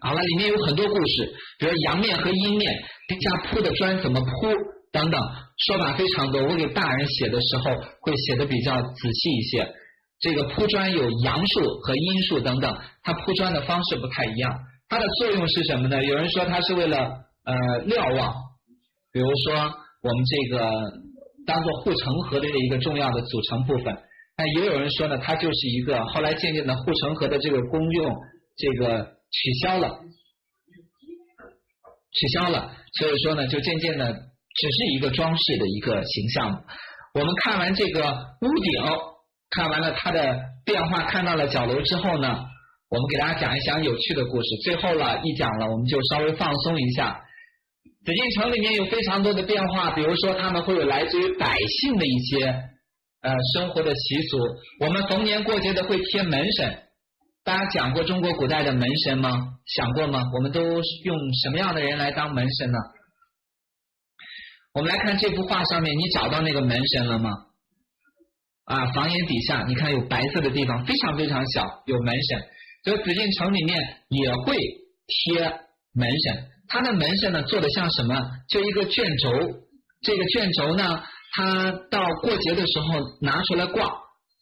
[0.00, 2.72] 好了，里面有很多故事，比如阳面和阴面，
[3.06, 4.48] 地下铺的砖怎么铺
[4.90, 5.20] 等等，
[5.66, 6.40] 说法非常多。
[6.40, 7.64] 我给大人写的时候
[8.00, 9.70] 会写的比较仔细一些。
[10.20, 14.52] 这个铺砖有阳数和阴数等等，它铺砖的方式不太一样。
[14.88, 16.04] 它的作用是什么呢？
[16.04, 17.54] 有人说它是为了呃
[17.86, 18.34] 瞭望，
[19.12, 19.54] 比如说
[20.02, 20.68] 我们这个
[21.46, 23.96] 当做护城河的一个重要的组成部分。
[24.36, 28.12] 但也有人说呢，它就是一个后来渐渐的护城河的这个功用
[28.56, 30.00] 这个取消了，
[32.12, 36.64] 取消了，所以说呢，就渐渐的只是一个装饰的一个形象。
[37.14, 38.00] 我们看完这个
[38.40, 38.82] 屋顶。
[39.50, 42.28] 看完了它的变化，看到了角楼之后呢，
[42.90, 44.48] 我们给大家讲一讲有趣的故事。
[44.64, 47.20] 最后了一讲了，我们就稍微放松一下。
[48.04, 52.46] 紫禁城里面有非常多的变化，比如说他们会有来自于百姓的一些
[53.22, 54.38] 呃生活的习俗。
[54.80, 56.78] 我们逢年过节的会贴门神，
[57.44, 59.30] 大家讲过中国古代的门神吗？
[59.66, 60.22] 想过吗？
[60.34, 62.78] 我们都用什么样的人来当门神呢？
[64.74, 67.30] 我们来看这幅画上面，你找到那个门神了吗？
[68.68, 72.42] 啊，房檐底下你看有白色的地方，非常非常小，有门神。
[72.84, 73.76] 所以紫禁城里面
[74.08, 74.56] 也会
[75.06, 75.40] 贴
[75.94, 78.14] 门神，它的门神呢做的像什么？
[78.48, 79.30] 就一个卷轴，
[80.02, 81.02] 这个卷轴呢，
[81.32, 83.90] 它到过节的时候拿出来挂，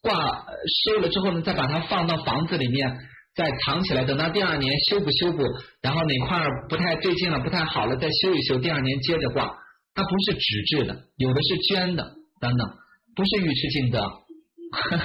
[0.02, 0.44] 挂
[0.84, 2.98] 收了之后呢，再把它放到房子里面，
[3.36, 5.42] 再藏起来，等到第二年修补修补，
[5.82, 9.46] 然后哪块不太对劲了，不太好了，再修一修，第二年接着挂。
[9.94, 12.04] 它不是纸质的，有的是绢的，
[12.40, 12.68] 等等。
[13.16, 13.98] 不是尉迟敬德，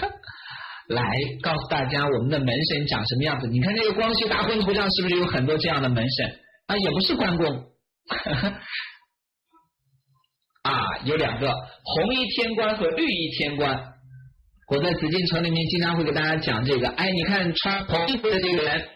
[0.93, 1.03] 来
[1.41, 3.47] 告诉大家我们的门神长什么样子。
[3.47, 6.77] 你看那个光绪大婚图上是不是有很多这样的门神啊？
[6.77, 7.47] 也不是关公，
[10.63, 11.49] 啊，有两个
[11.83, 13.93] 红衣天官和绿衣天官。
[14.67, 16.89] 我在紫禁城里面经常会给大家讲这个。
[16.89, 18.89] 哎，你看穿红衣服的这个人，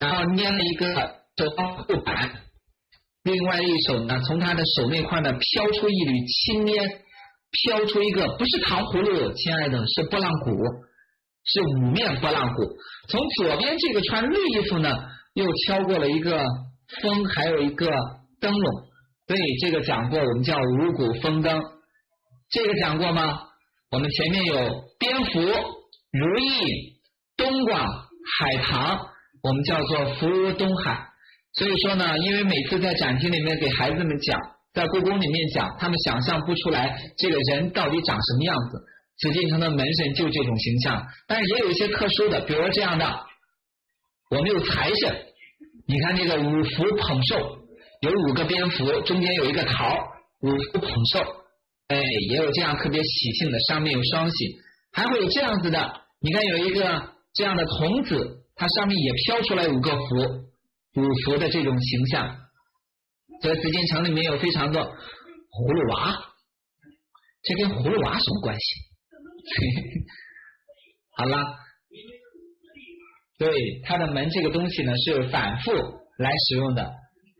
[0.00, 0.94] 然后捏了一个
[1.36, 2.30] 手方护板，
[3.22, 6.88] 另外一手呢，从他的手那块呢飘出一缕青烟。
[7.52, 10.50] 飘出一个不是糖葫芦，亲爱的，是拨浪鼓，
[11.44, 12.62] 是五面拨浪鼓。
[13.08, 14.88] 从左边这个穿绿衣服呢，
[15.34, 16.42] 又敲过了一个
[17.02, 17.86] 风，还有一个
[18.40, 18.84] 灯笼。
[19.26, 21.60] 对，这个讲过，我们叫五谷丰登。
[22.50, 23.38] 这个讲过吗？
[23.90, 26.96] 我们前面有蝙蝠、如意、
[27.36, 27.86] 冬瓜、
[28.38, 28.98] 海棠，
[29.42, 31.06] 我们叫做福如东海。
[31.52, 34.40] 所以说呢，因为每次在展厅里面给孩子们讲。
[34.72, 38.78] 在故宫里面讲，他们想象不出来这个人到底长什么样子。
[39.18, 43.06] 紫禁城的门神就这种形象，但是也有一些特殊的，比如说这样的，
[44.30, 45.14] 我们有财神，
[45.86, 47.58] 你看这个五福捧寿，
[48.00, 49.94] 有五个蝙蝠，中间有一个桃，
[50.40, 51.20] 五福捧寿，
[51.88, 54.56] 哎，也有这样特别喜庆的，上面有双喜，
[54.92, 60.16] 还会有这样子的，你看有一个这样的童子，它上面也飘出来五个福，
[60.96, 62.41] 五福的这种形象。
[63.42, 66.16] 在紫禁城里面有非常多葫芦娃，
[67.42, 68.64] 这跟葫芦娃什么关系？
[71.18, 71.36] 好了，
[73.38, 73.52] 对
[73.84, 75.72] 它的门这个东西呢是反复
[76.18, 76.90] 来使用的。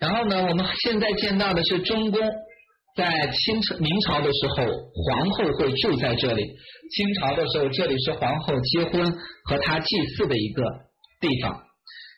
[0.00, 2.20] 然后呢，我们现在见到的是中宫，
[2.96, 6.42] 在清朝、明朝的时候，皇后会住在这里；
[6.90, 9.12] 清朝的时候，这里是皇后结婚
[9.44, 10.64] 和她祭祀的一个
[11.20, 11.64] 地方。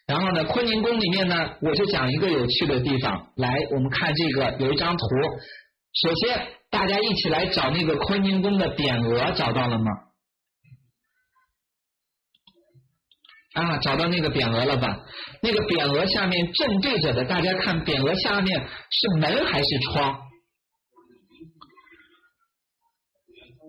[0.06, 3.32] 然后呢，坤宁宫里面呢，我就讲一个有趣的地方。
[3.36, 5.06] 来，我们看这个有一张图。
[5.94, 9.84] 首先，大家一起来找那个坤宁宫的匾额，找到了吗？
[13.54, 15.00] 啊，找到那个匾额了吧？
[15.40, 20.20] 那个匾额下面正对着的，大家看匾额下面是门还是窗？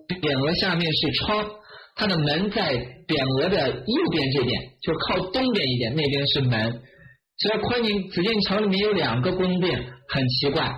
[0.09, 1.49] 匾额下面是窗。
[1.95, 2.75] 它的门在
[3.07, 4.51] 匾额的右边这边，
[4.83, 6.81] 就靠东边一点，那边是门。
[7.39, 9.79] 所以昆宁紫禁城里面有两个宫殿，
[10.09, 10.69] 很奇怪，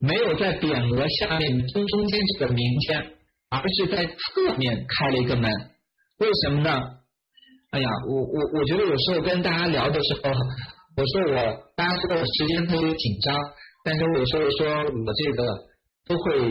[0.00, 2.98] 没有在匾额下面中中间这个明间，
[3.50, 5.48] 而是在侧面开了一个门。
[6.18, 6.70] 为什么呢？
[7.70, 10.30] 哎呀，我我我觉得有时候跟大家聊的时候，
[10.96, 11.38] 我说我
[11.76, 13.36] 大家知道时间特别紧张，
[13.84, 15.46] 但是我有时候说我这个
[16.08, 16.50] 都会。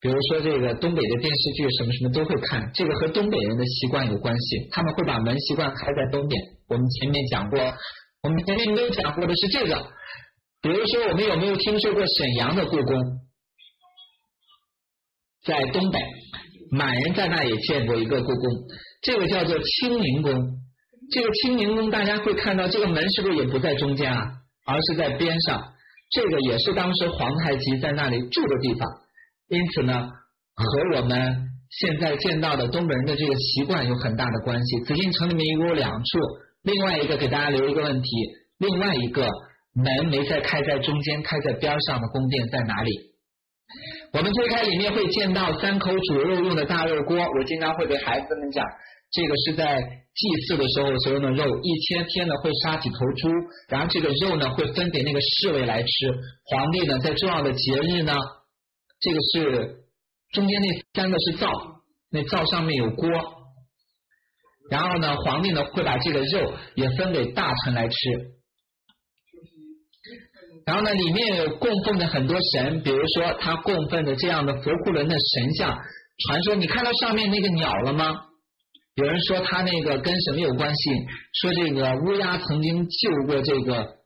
[0.00, 6.42] 比如说这个东北的电视剧什么什么都会看，这个和东北人的习惯有关系，他们会把门习惯开在东边。
[6.68, 7.60] 我们前面讲过，
[8.22, 9.86] 我们前面没有讲过的是这个。
[10.62, 12.96] 比如说，我们有没有听说过沈阳的故宫？
[15.44, 15.98] 在东北，
[16.70, 18.50] 满人在那也见过一个故宫，
[19.02, 20.32] 这个叫做清宁宫。
[21.10, 24.24] 这个清宁宫大家会看到，这个门是不是也不在中间啊，
[24.64, 25.62] 而是在边上？
[26.10, 28.88] 这个也是当时皇太极在那里住的地方。
[29.50, 29.92] 因此呢，
[30.54, 31.36] 和我们
[31.70, 34.80] 现在见到的东北人的这个习惯有很大的关系。
[34.84, 36.18] 紫禁城里面一共有两处，
[36.62, 38.08] 另外一个给大家留一个问题：
[38.58, 39.28] 另外一个
[39.74, 42.90] 门没在开在中间，开在边上的宫殿在哪里？
[44.12, 48.64] 我们推开里面会见到三口煮肉用的大肉锅，我经常会给孩子们讲，
[49.10, 53.28] 这个是在祭祀的时候所用的肉，一千天呢会杀几头猪，
[53.68, 55.88] 然后这个肉呢会分给那个侍卫来吃，
[56.44, 58.14] 皇帝呢在重要的节日呢，
[59.00, 59.76] 这个是
[60.32, 61.48] 中间那三个是灶，
[62.10, 63.08] 那灶上面有锅，
[64.70, 67.94] 然后呢皇帝呢会把这个肉也分给大臣来吃。
[70.66, 75.76] 然后呢，里面有供奉的很多神，比如说他供奉的这样的佛库伦的神像。
[76.28, 78.14] 传说你看到上面那个鸟了吗？
[78.94, 80.90] 有人说他那个跟什么有关系？
[81.40, 83.96] 说这个乌鸦曾经救过这个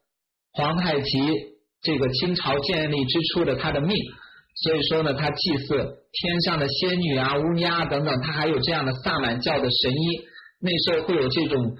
[0.53, 1.19] 皇太极，
[1.83, 3.97] 这个清朝建立之初的他的命。
[4.55, 5.77] 所以说呢，他祭祀
[6.13, 10.25] 天上的仙女啊、乌鸦等等，他还有这样的萨满教的神医。
[10.61, 11.77] 那时候会有这种。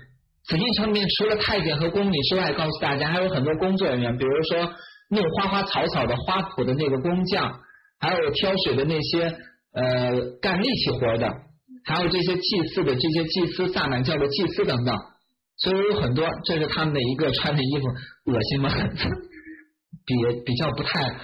[0.47, 4.75] 紫禁城里面除了太监和宫女之外，告诉大家还有很多工作人员，比如说
[5.09, 7.61] 弄花花草草的花圃的那个工匠，
[7.99, 9.23] 还有挑水的那些
[9.73, 11.33] 呃干力气活的，
[11.87, 14.95] 还有这些祭祀的这些祭司、萨满教的祭司等等，
[15.57, 17.87] 所以有很多，这是他们的一个穿的衣服，
[18.31, 18.69] 恶心吗？
[20.05, 20.15] 比
[20.45, 21.19] 比较不太好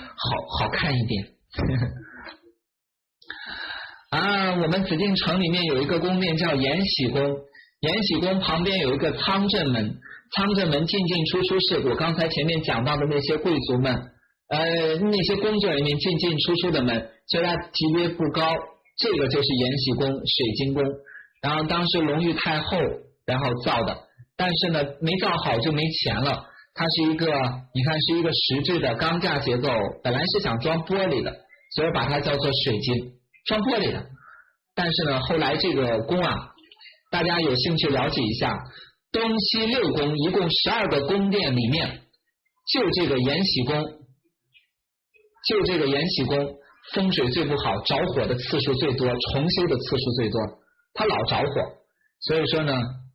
[0.58, 1.26] 好看一点。
[4.10, 7.20] 啊，我们紫禁城里面有一个宫殿叫延禧宫。
[7.80, 9.98] 延禧宫旁边有一个仓正门，
[10.36, 13.94] 仓正门进进出出是我刚才前面讲到的那些贵族们，
[14.48, 18.54] 呃，那些工作人员进进出出的门，虽然级别不高，
[18.98, 20.84] 这个就是延禧宫水晶宫，
[21.40, 22.76] 然后当时隆裕太后
[23.24, 23.96] 然后造的，
[24.36, 26.44] 但是呢没造好就没钱了，
[26.74, 27.26] 它是一个
[27.74, 29.68] 你看是一个实质的钢架结构，
[30.02, 31.30] 本来是想装玻璃的，
[31.74, 33.12] 所以把它叫做水晶
[33.46, 34.06] 装玻璃的，
[34.74, 36.48] 但是呢后来这个宫啊。
[37.12, 38.56] 大家有兴趣了解一下，
[39.10, 42.02] 东西六宫一共十二个宫殿里面，
[42.72, 43.82] 就这个延禧宫，
[45.48, 46.54] 就这个延禧宫
[46.94, 50.40] 风水最不好，着火的次数最多，重修的次数最多，
[50.94, 51.46] 它老着火。
[52.20, 52.72] 所以说呢，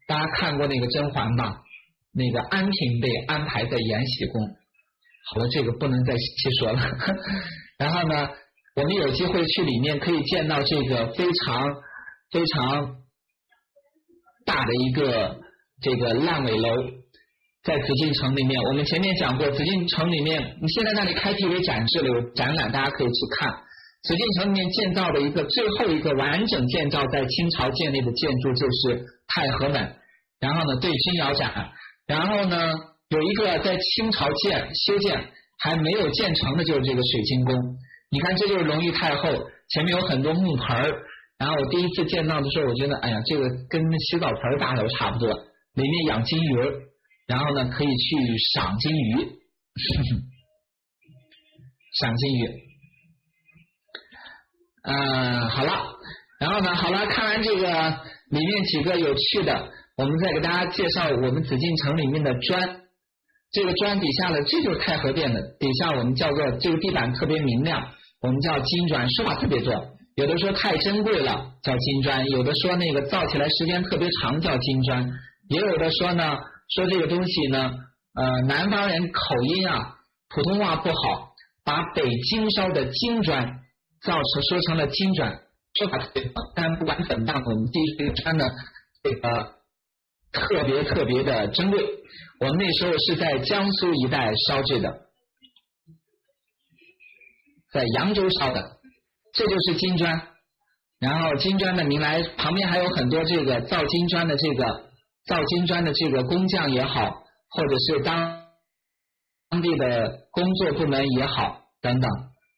[0.09, 1.61] 大家看过那个甄嬛吧？
[2.15, 4.41] 那个安嫔被安排在延禧宫。
[5.31, 6.79] 好了，这个不能再细说了。
[7.77, 8.29] 然后呢，
[8.75, 11.65] 我们有机会去里面可以见到这个非常
[12.31, 12.95] 非常。
[14.47, 15.35] 大的一个
[15.81, 16.69] 这个烂尾楼，
[17.63, 23.51] 在紫禁城里面，我们前面讲过，紫禁城里面，你现在那里开辟为展示了，有展览，大家可以去看。
[24.03, 29.95] 紫禁城里面建造的一个最后一个完整建造在清朝建立的建筑就是太和门，
[30.39, 31.71] 然后呢对君窑展，
[32.07, 32.57] 然后呢
[33.09, 37.55] 有一个在清朝建修建还没有建成的就是这个水晶宫，
[38.11, 39.29] 你看这就是隆裕太后，
[39.69, 41.03] 前面有很多木盆儿。
[41.37, 46.55] 然后我第一次见到的时候，我觉得，哎呀，这个跟洗澡盆大小差不多，里面养金鱼，
[47.27, 49.15] 然后呢可以去赏金鱼，
[51.99, 52.49] 赏金鱼。
[54.83, 55.73] 嗯，好了，
[56.39, 57.99] 然后呢，好了，看完这个
[58.29, 62.81] 里面几个有趣的，我们再给大家介绍我们紫禁城里面的砖。
[63.51, 67.81] 这个砖底下的，这就是太和殿的底下，我们叫做这个地板特别明亮，
[68.21, 69.73] 我们叫金砖，说法特别多。
[70.15, 75.09] 有的说太珍贵了叫金砖，有的说那个造起来时间特别长叫金砖，
[75.49, 76.37] 也有的说呢
[76.75, 77.71] 说这个东西呢，
[78.15, 79.95] 呃，南方人口音啊，
[80.27, 81.29] 普通话不好，
[81.63, 83.45] 把北京烧的金砖
[84.03, 85.31] 造成说成了金砖，
[85.79, 88.45] 说法对，但不管怎么样，我们这个砖呢，
[89.03, 89.55] 这个
[90.35, 91.81] 特别特别的珍贵。
[92.41, 94.91] 我们那时候是在江苏一带烧制的，
[97.71, 98.61] 在扬州烧的。
[99.33, 100.21] 这就是金砖，
[100.99, 104.63] 然后金砖的名来旁边还有很多这个造金砖的这个
[105.27, 108.43] 造金砖的这个工匠也好，或者是当
[109.49, 112.09] 当地的工作部门也好等等。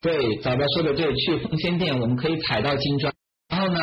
[0.01, 3.13] 对，早早说的对，去奉先店我们可以采到金砖。
[3.49, 3.79] 然后呢，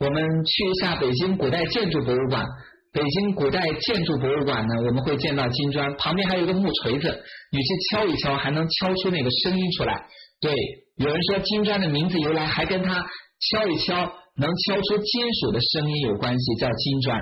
[0.00, 2.44] 我们去一下北京古代建筑博物馆，
[2.92, 7.22] 北京古代建筑博物馆呢，我们会见到金砖，旁边还有一个木锤子，
[7.52, 10.06] 你去敲一敲，还能敲出那个声音出来。
[10.40, 10.52] 对。
[10.98, 13.06] 有人说金砖的名字由来还跟它
[13.38, 13.94] 敲一敲
[14.34, 17.20] 能敲出金属的声音有关系，叫金砖。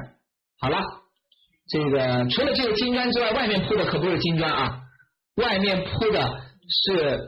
[0.58, 0.78] 好了，
[1.68, 4.80] 这个除了这个金砖之外，外面铺的可不是金砖啊，
[5.36, 6.40] 外面铺的
[6.86, 7.20] 是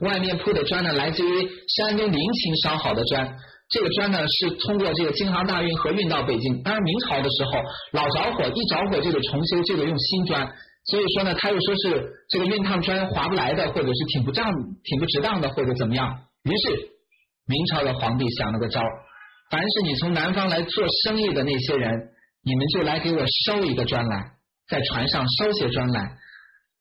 [0.00, 1.48] 外面铺的砖呢，来自于
[1.78, 3.34] 山东临清烧好的砖。
[3.72, 7.50] 这个砖呢是通过这个京杭大运河运到北京，当然明朝的时候
[7.92, 10.46] 老着火，一着火就得重修，就得用新砖。
[10.84, 14.52] 所以说呢，他又说是这个熨烫砖划不来的，或者是挺不仗、
[14.84, 16.06] 挺不值当的，或者怎么样。
[16.44, 16.68] 于是
[17.46, 18.82] 明朝的皇帝想了个招
[19.50, 21.90] 凡是你从南方来做生意的那些人，
[22.44, 24.32] 你们就来给我烧一个砖来，
[24.68, 26.12] 在船上烧些砖来，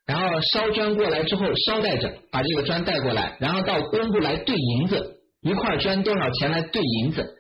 [0.08, 7.38] 然后烧砖过来之后捎带着把这个砖带过来，然后到工部来兑银子，一块砖多少钱来兑银子？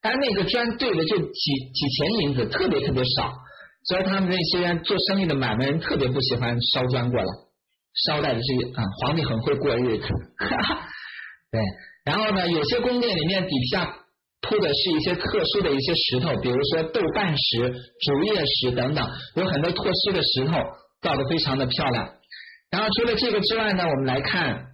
[0.00, 3.32] 但那个砖兑的就几几钱银子，特别特别少，
[3.84, 7.26] 所以他们那些做生意的买卖人特别不喜欢烧砖过来，
[8.06, 10.06] 捎带着这个啊，皇帝很会过日子，
[11.52, 11.60] 对。
[12.04, 13.94] 然后呢，有些宫殿里面底下
[14.40, 20.54] 铺的是一些特殊的一些石头，比如说豆瓣石、竹叶石等等，有很多特殊的石头，
[21.00, 22.12] 造的非常的漂亮。
[22.72, 24.64] 然后除了这个之外呢，我们来看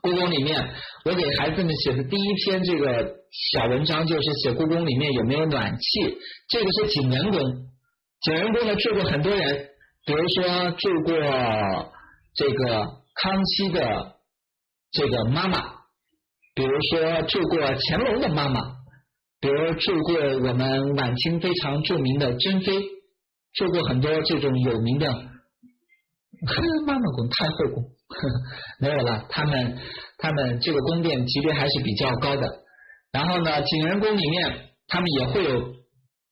[0.00, 0.70] 故宫里面，
[1.04, 3.16] 我给孩子们写的第一篇这个
[3.52, 6.18] 小文章就是写故宫里面有没有暖气。
[6.48, 7.40] 这个是景仁宫，
[8.22, 9.68] 景仁宫呢住过很多人，
[10.06, 11.14] 比如说住过
[12.34, 12.84] 这个
[13.14, 14.16] 康熙的
[14.92, 15.78] 这个妈妈。
[16.54, 18.60] 比如说住过乾隆的妈妈，
[19.40, 20.14] 比如住过
[20.48, 22.72] 我们晚清非常著名的珍妃，
[23.54, 25.08] 住过很多这种有名的
[26.84, 27.84] 妈妈宫、太后宫，
[28.80, 29.24] 没有了。
[29.28, 29.78] 他们
[30.18, 32.48] 他们这个宫殿级别还是比较高的。
[33.12, 35.60] 然后呢，景仁宫里面他们也会有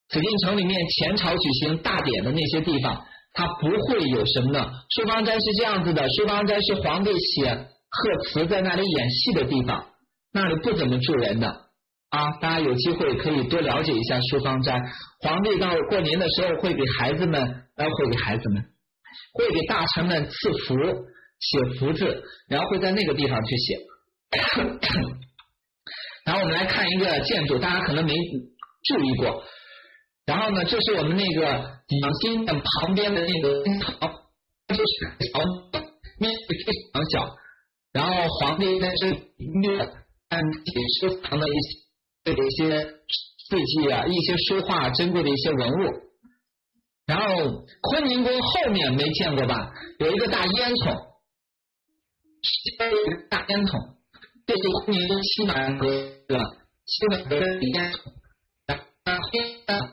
[0.08, 4.66] 紫禁城里面前朝举行大典的那些地方，它不会有什么呢？
[4.90, 9.86] 书房斋是这样子的，书房斋是皇帝写贺词在那里演戏的地方。
[10.32, 11.48] 那里不怎么住人的
[12.10, 14.78] 啊，大家有机会可以多了解一下书芳斋。
[15.20, 17.40] 皇帝到过年的时候会给孩子们，
[17.76, 18.62] 呃，会给孩子们，
[19.32, 20.74] 会给大臣们赐福，
[21.38, 23.78] 写福字，然后会在那个地方去写。
[26.24, 29.44] 然后我们来看一个建筑，大家可能没注意过。
[30.26, 34.10] 然后呢，这是我们那个养心殿旁边的那个堂，
[34.68, 34.82] 就是
[35.32, 35.40] 朝
[36.18, 37.28] 面积非常小，
[37.92, 39.16] 然后皇帝在这里。
[40.28, 40.42] 看
[41.00, 42.84] 收藏的一些一些
[43.48, 45.74] 字迹啊，一些书画，珍贵的一些文物。
[47.06, 47.24] 然后
[47.80, 49.70] 坤宁宫后面没见过吧？
[50.00, 50.96] 有一个大烟囱，
[52.64, 53.96] 一个大烟囱，
[54.46, 55.86] 这是坤宁宫西南阁
[56.28, 56.38] 的
[56.86, 58.12] 西南阁的烟囱。
[59.04, 59.14] 啊，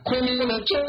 [0.04, 0.86] 坤宁宫的正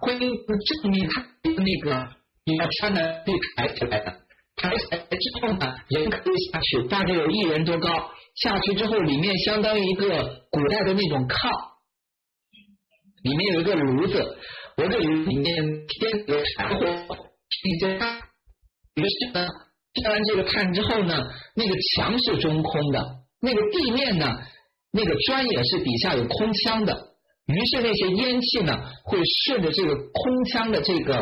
[0.00, 2.08] 坤宁宫正面它那个
[2.44, 4.20] 你要穿的被抬起来的，
[4.56, 7.88] 抬起来之后呢，人可以下去，大概有一人多高。
[8.34, 10.08] 下去之后，里面相当于一个
[10.50, 11.74] 古代的那种炕，
[13.22, 14.36] 里面有一个炉子，
[14.76, 15.06] 我这里
[15.36, 16.84] 面添有柴火，
[17.62, 17.94] 一些。
[18.96, 19.46] 于是呢，
[19.94, 21.22] 添完这个炭之后呢，
[21.54, 24.26] 那个墙是中空的，那个地面呢，
[24.92, 26.92] 那个砖也是底下有空腔的。
[27.46, 28.74] 于是那些烟气呢，
[29.04, 31.14] 会顺着这个空腔的这个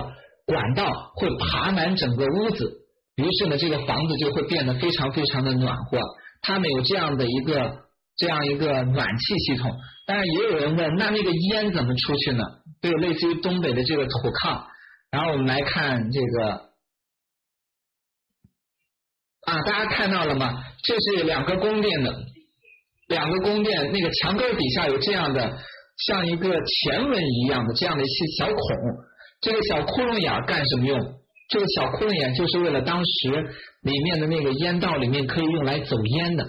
[0.46, 2.78] 管道，会爬满整个屋子。
[3.16, 5.98] 于是呢，这个房子就会变得非常非常的暖和。
[6.40, 7.72] 他们有这样的一个
[8.16, 9.70] 这样一个暖气系统，
[10.06, 12.42] 当然也有人问，那那个烟怎么出去呢？
[12.80, 14.64] 对，类似于东北的这个土炕。
[15.10, 16.71] 然后我们来看这个
[19.46, 20.62] 啊，大家看到了吗？
[20.84, 22.14] 这是两个宫殿的
[23.08, 25.58] 两个宫殿，那个墙根底下有这样的
[26.06, 28.56] 像一个前门一样的这样的一些小孔，
[29.40, 30.98] 这个小窟窿眼干什么用？
[31.48, 33.30] 这个小窟窿眼就是为了当时
[33.82, 36.48] 里面的那个烟道里面可以用来走烟的，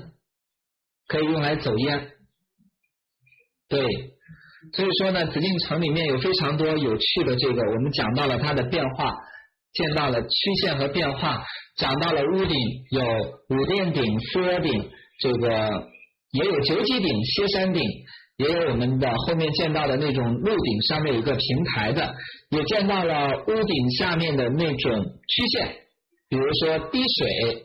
[1.08, 2.10] 可以用来走烟。
[3.68, 3.82] 对，
[4.74, 9.16] 所以说呢，紫禁城里面有非常多有趣的这个，我们讲到了它的变化，
[9.74, 11.44] 见到了曲线和变化，
[11.78, 12.58] 讲到了屋顶
[12.92, 13.04] 有
[13.50, 15.88] 五殿顶、四额顶，这个
[16.32, 17.82] 也有九脊顶、歇山顶。
[18.38, 22.12] 也有我们的后面见到的那种路顶上面有一个平台的，
[22.50, 25.76] 也见到了屋顶下面的那种曲线，
[26.28, 27.64] 比如说滴水，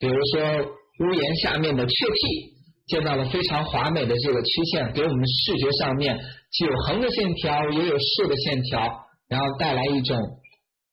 [0.00, 0.66] 比如说
[1.06, 6.18] 屋檐下面的雀替，见到了非常华美的这个曲线，给我们视觉上面
[6.50, 8.80] 既有横的线条，也有竖的线条，
[9.28, 10.18] 然后带来一种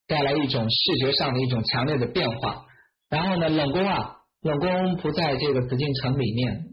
[0.08, 2.64] 带来一种视觉上的一种强烈的变化。
[3.10, 6.64] 然后呢，冷宫啊，冷宫不在这个紫禁城里面，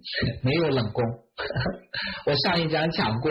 [0.42, 1.04] 没有冷宫。
[2.26, 3.30] 我上一讲讲过，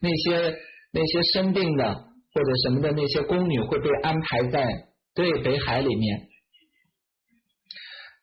[0.00, 0.54] 那些
[0.92, 4.66] 那些生病的或者什么的那些宫女会被安排在
[5.14, 6.20] 对北海里面。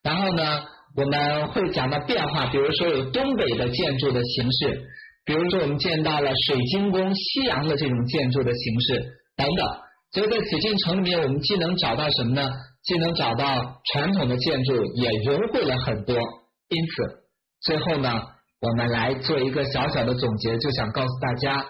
[0.03, 0.63] 然后呢，
[0.95, 4.81] 我们会讲到变化，比如说有东北的建筑的形式，
[5.25, 9.03] 比如说我们见到了水晶宫、西洋的这种建筑的形式
[9.35, 9.67] 等等。
[10.11, 12.49] 所以在紫禁城里面，我们既能找到什么呢？
[12.83, 16.15] 既能找到传统的建筑，也融汇了很多。
[16.15, 17.23] 因此，
[17.61, 18.09] 最后呢？
[18.61, 21.65] 我们来做一个小小的总结，就想告诉大家，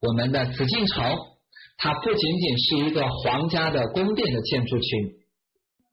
[0.00, 1.16] 我们的紫禁城，
[1.78, 5.10] 它不仅仅是一个皇家的宫殿的建筑群。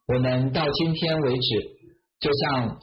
[0.07, 1.39] 我们到今天为止，
[2.19, 2.77] 就像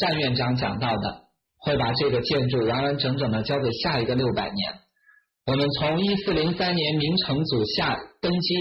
[0.00, 1.22] 单院长讲到的，
[1.58, 4.81] 会把这个建筑完完整整的交给下一个六百年。
[5.44, 8.54] 我们从一四零三年明成祖下登基，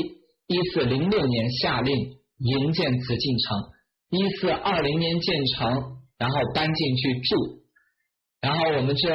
[0.47, 3.57] 一四零六年下令营建紫禁城，
[4.09, 5.71] 一四二零年建成，
[6.17, 7.35] 然后搬进去住，
[8.41, 9.09] 然后我们这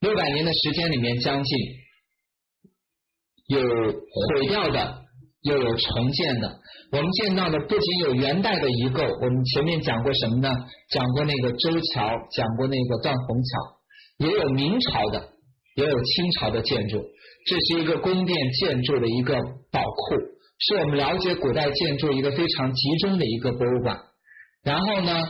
[0.00, 1.58] 六百年的时间里面，将近
[3.48, 5.02] 有毁掉的，
[5.42, 6.58] 又有重建的。
[6.92, 10.48] 我们见到的不仅有元代的遗构，我们前面讲过什么呢？
[10.88, 15.28] 讲过那个周桥，讲过那个断虹桥，也有明朝的，
[15.76, 17.02] 也有清朝的建筑。
[17.46, 19.34] 这是一个宫殿建筑的一个
[19.70, 20.16] 宝库，
[20.58, 23.98] 是我们了解古代建筑一个非常集中的一个博物馆。
[24.64, 25.26] 然后呢，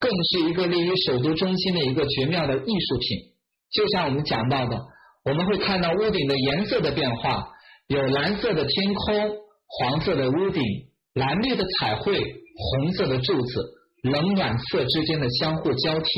[0.00, 3.32] 更是一个立于首都中心的一个绝妙的艺术品。
[3.72, 4.76] 就像我们讲到的，
[5.24, 7.48] 我们会看到屋顶的颜色的变化，
[7.88, 10.62] 有蓝色的天空，黄色的屋顶。
[11.14, 13.60] 蓝绿的彩绘，红色的柱子，
[14.02, 16.08] 冷暖色之间的相互交替。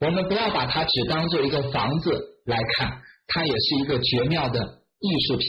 [0.00, 2.10] 我们不要把它只当做一个房子
[2.48, 5.46] 来看，它也是一个绝妙的艺术品。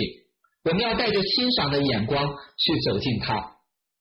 [0.66, 3.56] 我们要带着欣赏的眼光去走进它。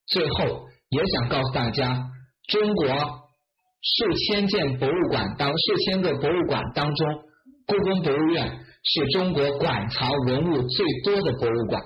[0.09, 2.11] 最后，也想告诉大家，
[2.49, 7.07] 中国数千件博物馆当数千个博物馆当中，
[7.67, 11.81] 故宫博物院是中国馆藏文物最多的博物馆。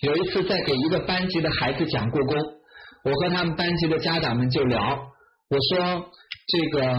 [0.00, 2.36] 有一次在给一个班级的孩子讲故宫，
[3.04, 4.78] 我和他们班级的家长们就聊，
[5.50, 6.10] 我说
[6.46, 6.94] 这个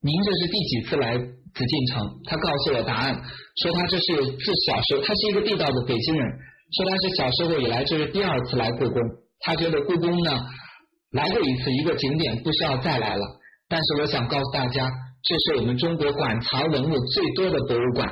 [0.00, 1.18] 您这是第几次来
[1.54, 2.00] 紫禁城？
[2.24, 3.14] 他告诉我答案，
[3.62, 6.26] 说他这是自小时候，他是一个地道的北京人，
[6.72, 9.00] 说他是小时候以来这是第二次来故宫，
[9.40, 10.30] 他觉得故宫呢
[11.12, 13.22] 来过一次一个景点不需要再来了，
[13.68, 14.88] 但是我想告诉大家，
[15.22, 18.08] 这是我们中国馆藏文物最多的博物馆，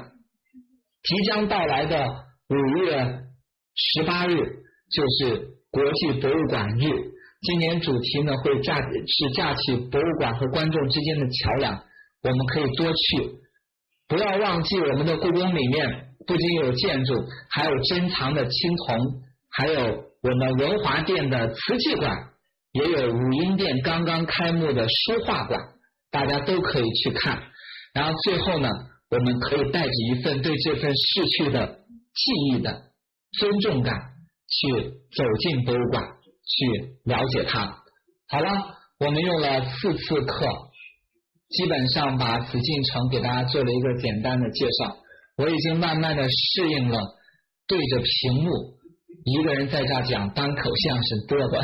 [1.03, 2.07] 即将到来的
[2.49, 3.20] 五月。
[3.72, 6.91] 十八日就是国际博物馆日，
[7.41, 11.82] 今年主题呢会架是架起博物馆和观众之间的桥梁，
[12.23, 13.33] 我们可以多去，
[14.09, 17.14] 不要忘记我们的故宫里面不仅有建筑，
[17.51, 18.99] 还有珍藏的青铜，
[19.51, 19.81] 还有
[20.23, 22.16] 我们文华殿的瓷器馆，
[22.73, 25.61] 也有武英殿刚刚开幕的书画馆，
[26.11, 27.43] 大家都可以去看。
[27.95, 28.68] 然后最后呢，
[29.11, 32.91] 我们可以带着一份对这份逝去的记忆的。
[33.39, 33.95] 尊重感
[34.49, 37.61] 去走进博物馆，去了解它。
[38.29, 38.51] 好了，
[38.99, 40.47] 我们用了四次课，
[41.51, 44.96] 基本上把紫禁城给大家做了一个简单的介绍。
[45.36, 46.98] 我已经慢慢的适应了
[47.66, 48.51] 对着屏幕
[49.24, 51.61] 一个人在这讲单口相声嘚啵，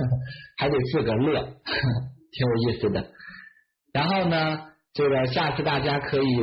[0.58, 1.42] 还得自个乐，
[2.32, 3.10] 挺有意思的。
[3.92, 4.58] 然后呢，
[4.92, 6.34] 这个下次大家可以，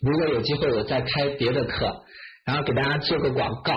[0.00, 2.02] 如果有机会，我再开别的课。
[2.46, 3.74] 然后给大家做个广告，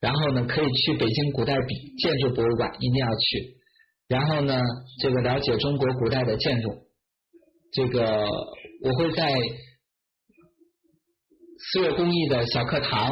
[0.00, 3.56] 然后呢，可以去北京古代比建筑博物馆，一定要去。
[4.08, 4.58] 然后呢，
[5.02, 6.70] 这个了解中国古代的建筑，
[7.76, 8.00] 这个
[8.82, 9.30] 我会在
[11.58, 13.10] 四月公益的小课堂，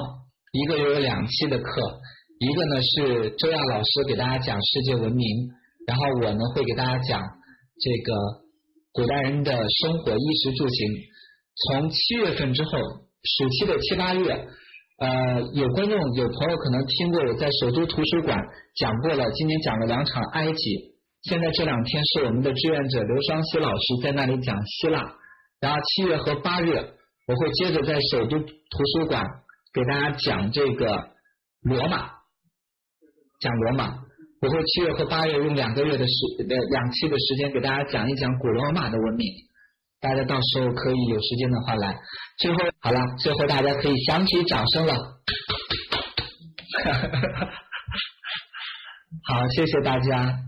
[0.52, 2.00] 一个月有两期的课，
[2.38, 5.26] 一个呢是周亚老师给大家讲世界文明，
[5.86, 8.14] 然后我呢会给大家讲这个
[8.92, 10.92] 古代人的生活衣食住行。
[11.68, 12.70] 从七月份之后，
[13.22, 14.48] 暑期的七八月。
[14.96, 18.38] 呃，有观众有朋友可能听过我在首都图书馆
[18.76, 20.93] 讲过了，今天讲了两场埃及，
[21.28, 25.00] 现在这两天是我们的志愿者刘双喜老师在那里讲希腊，
[25.58, 26.76] 然后七月和八月
[27.26, 28.46] 我会接着在首都图
[28.92, 29.24] 书馆
[29.72, 31.08] 给大家讲这个
[31.62, 32.10] 罗马，
[33.40, 33.94] 讲罗马，
[34.42, 39.26] 我会七月和八月用两个月的时呃两期的时间给大家讲一讲古罗马的文明。
[40.00, 41.96] 大家到时候可以有时间的话来。
[42.38, 44.94] 最后好了，最后大家可以响起掌声了。
[49.26, 50.38] 好，谢谢大家。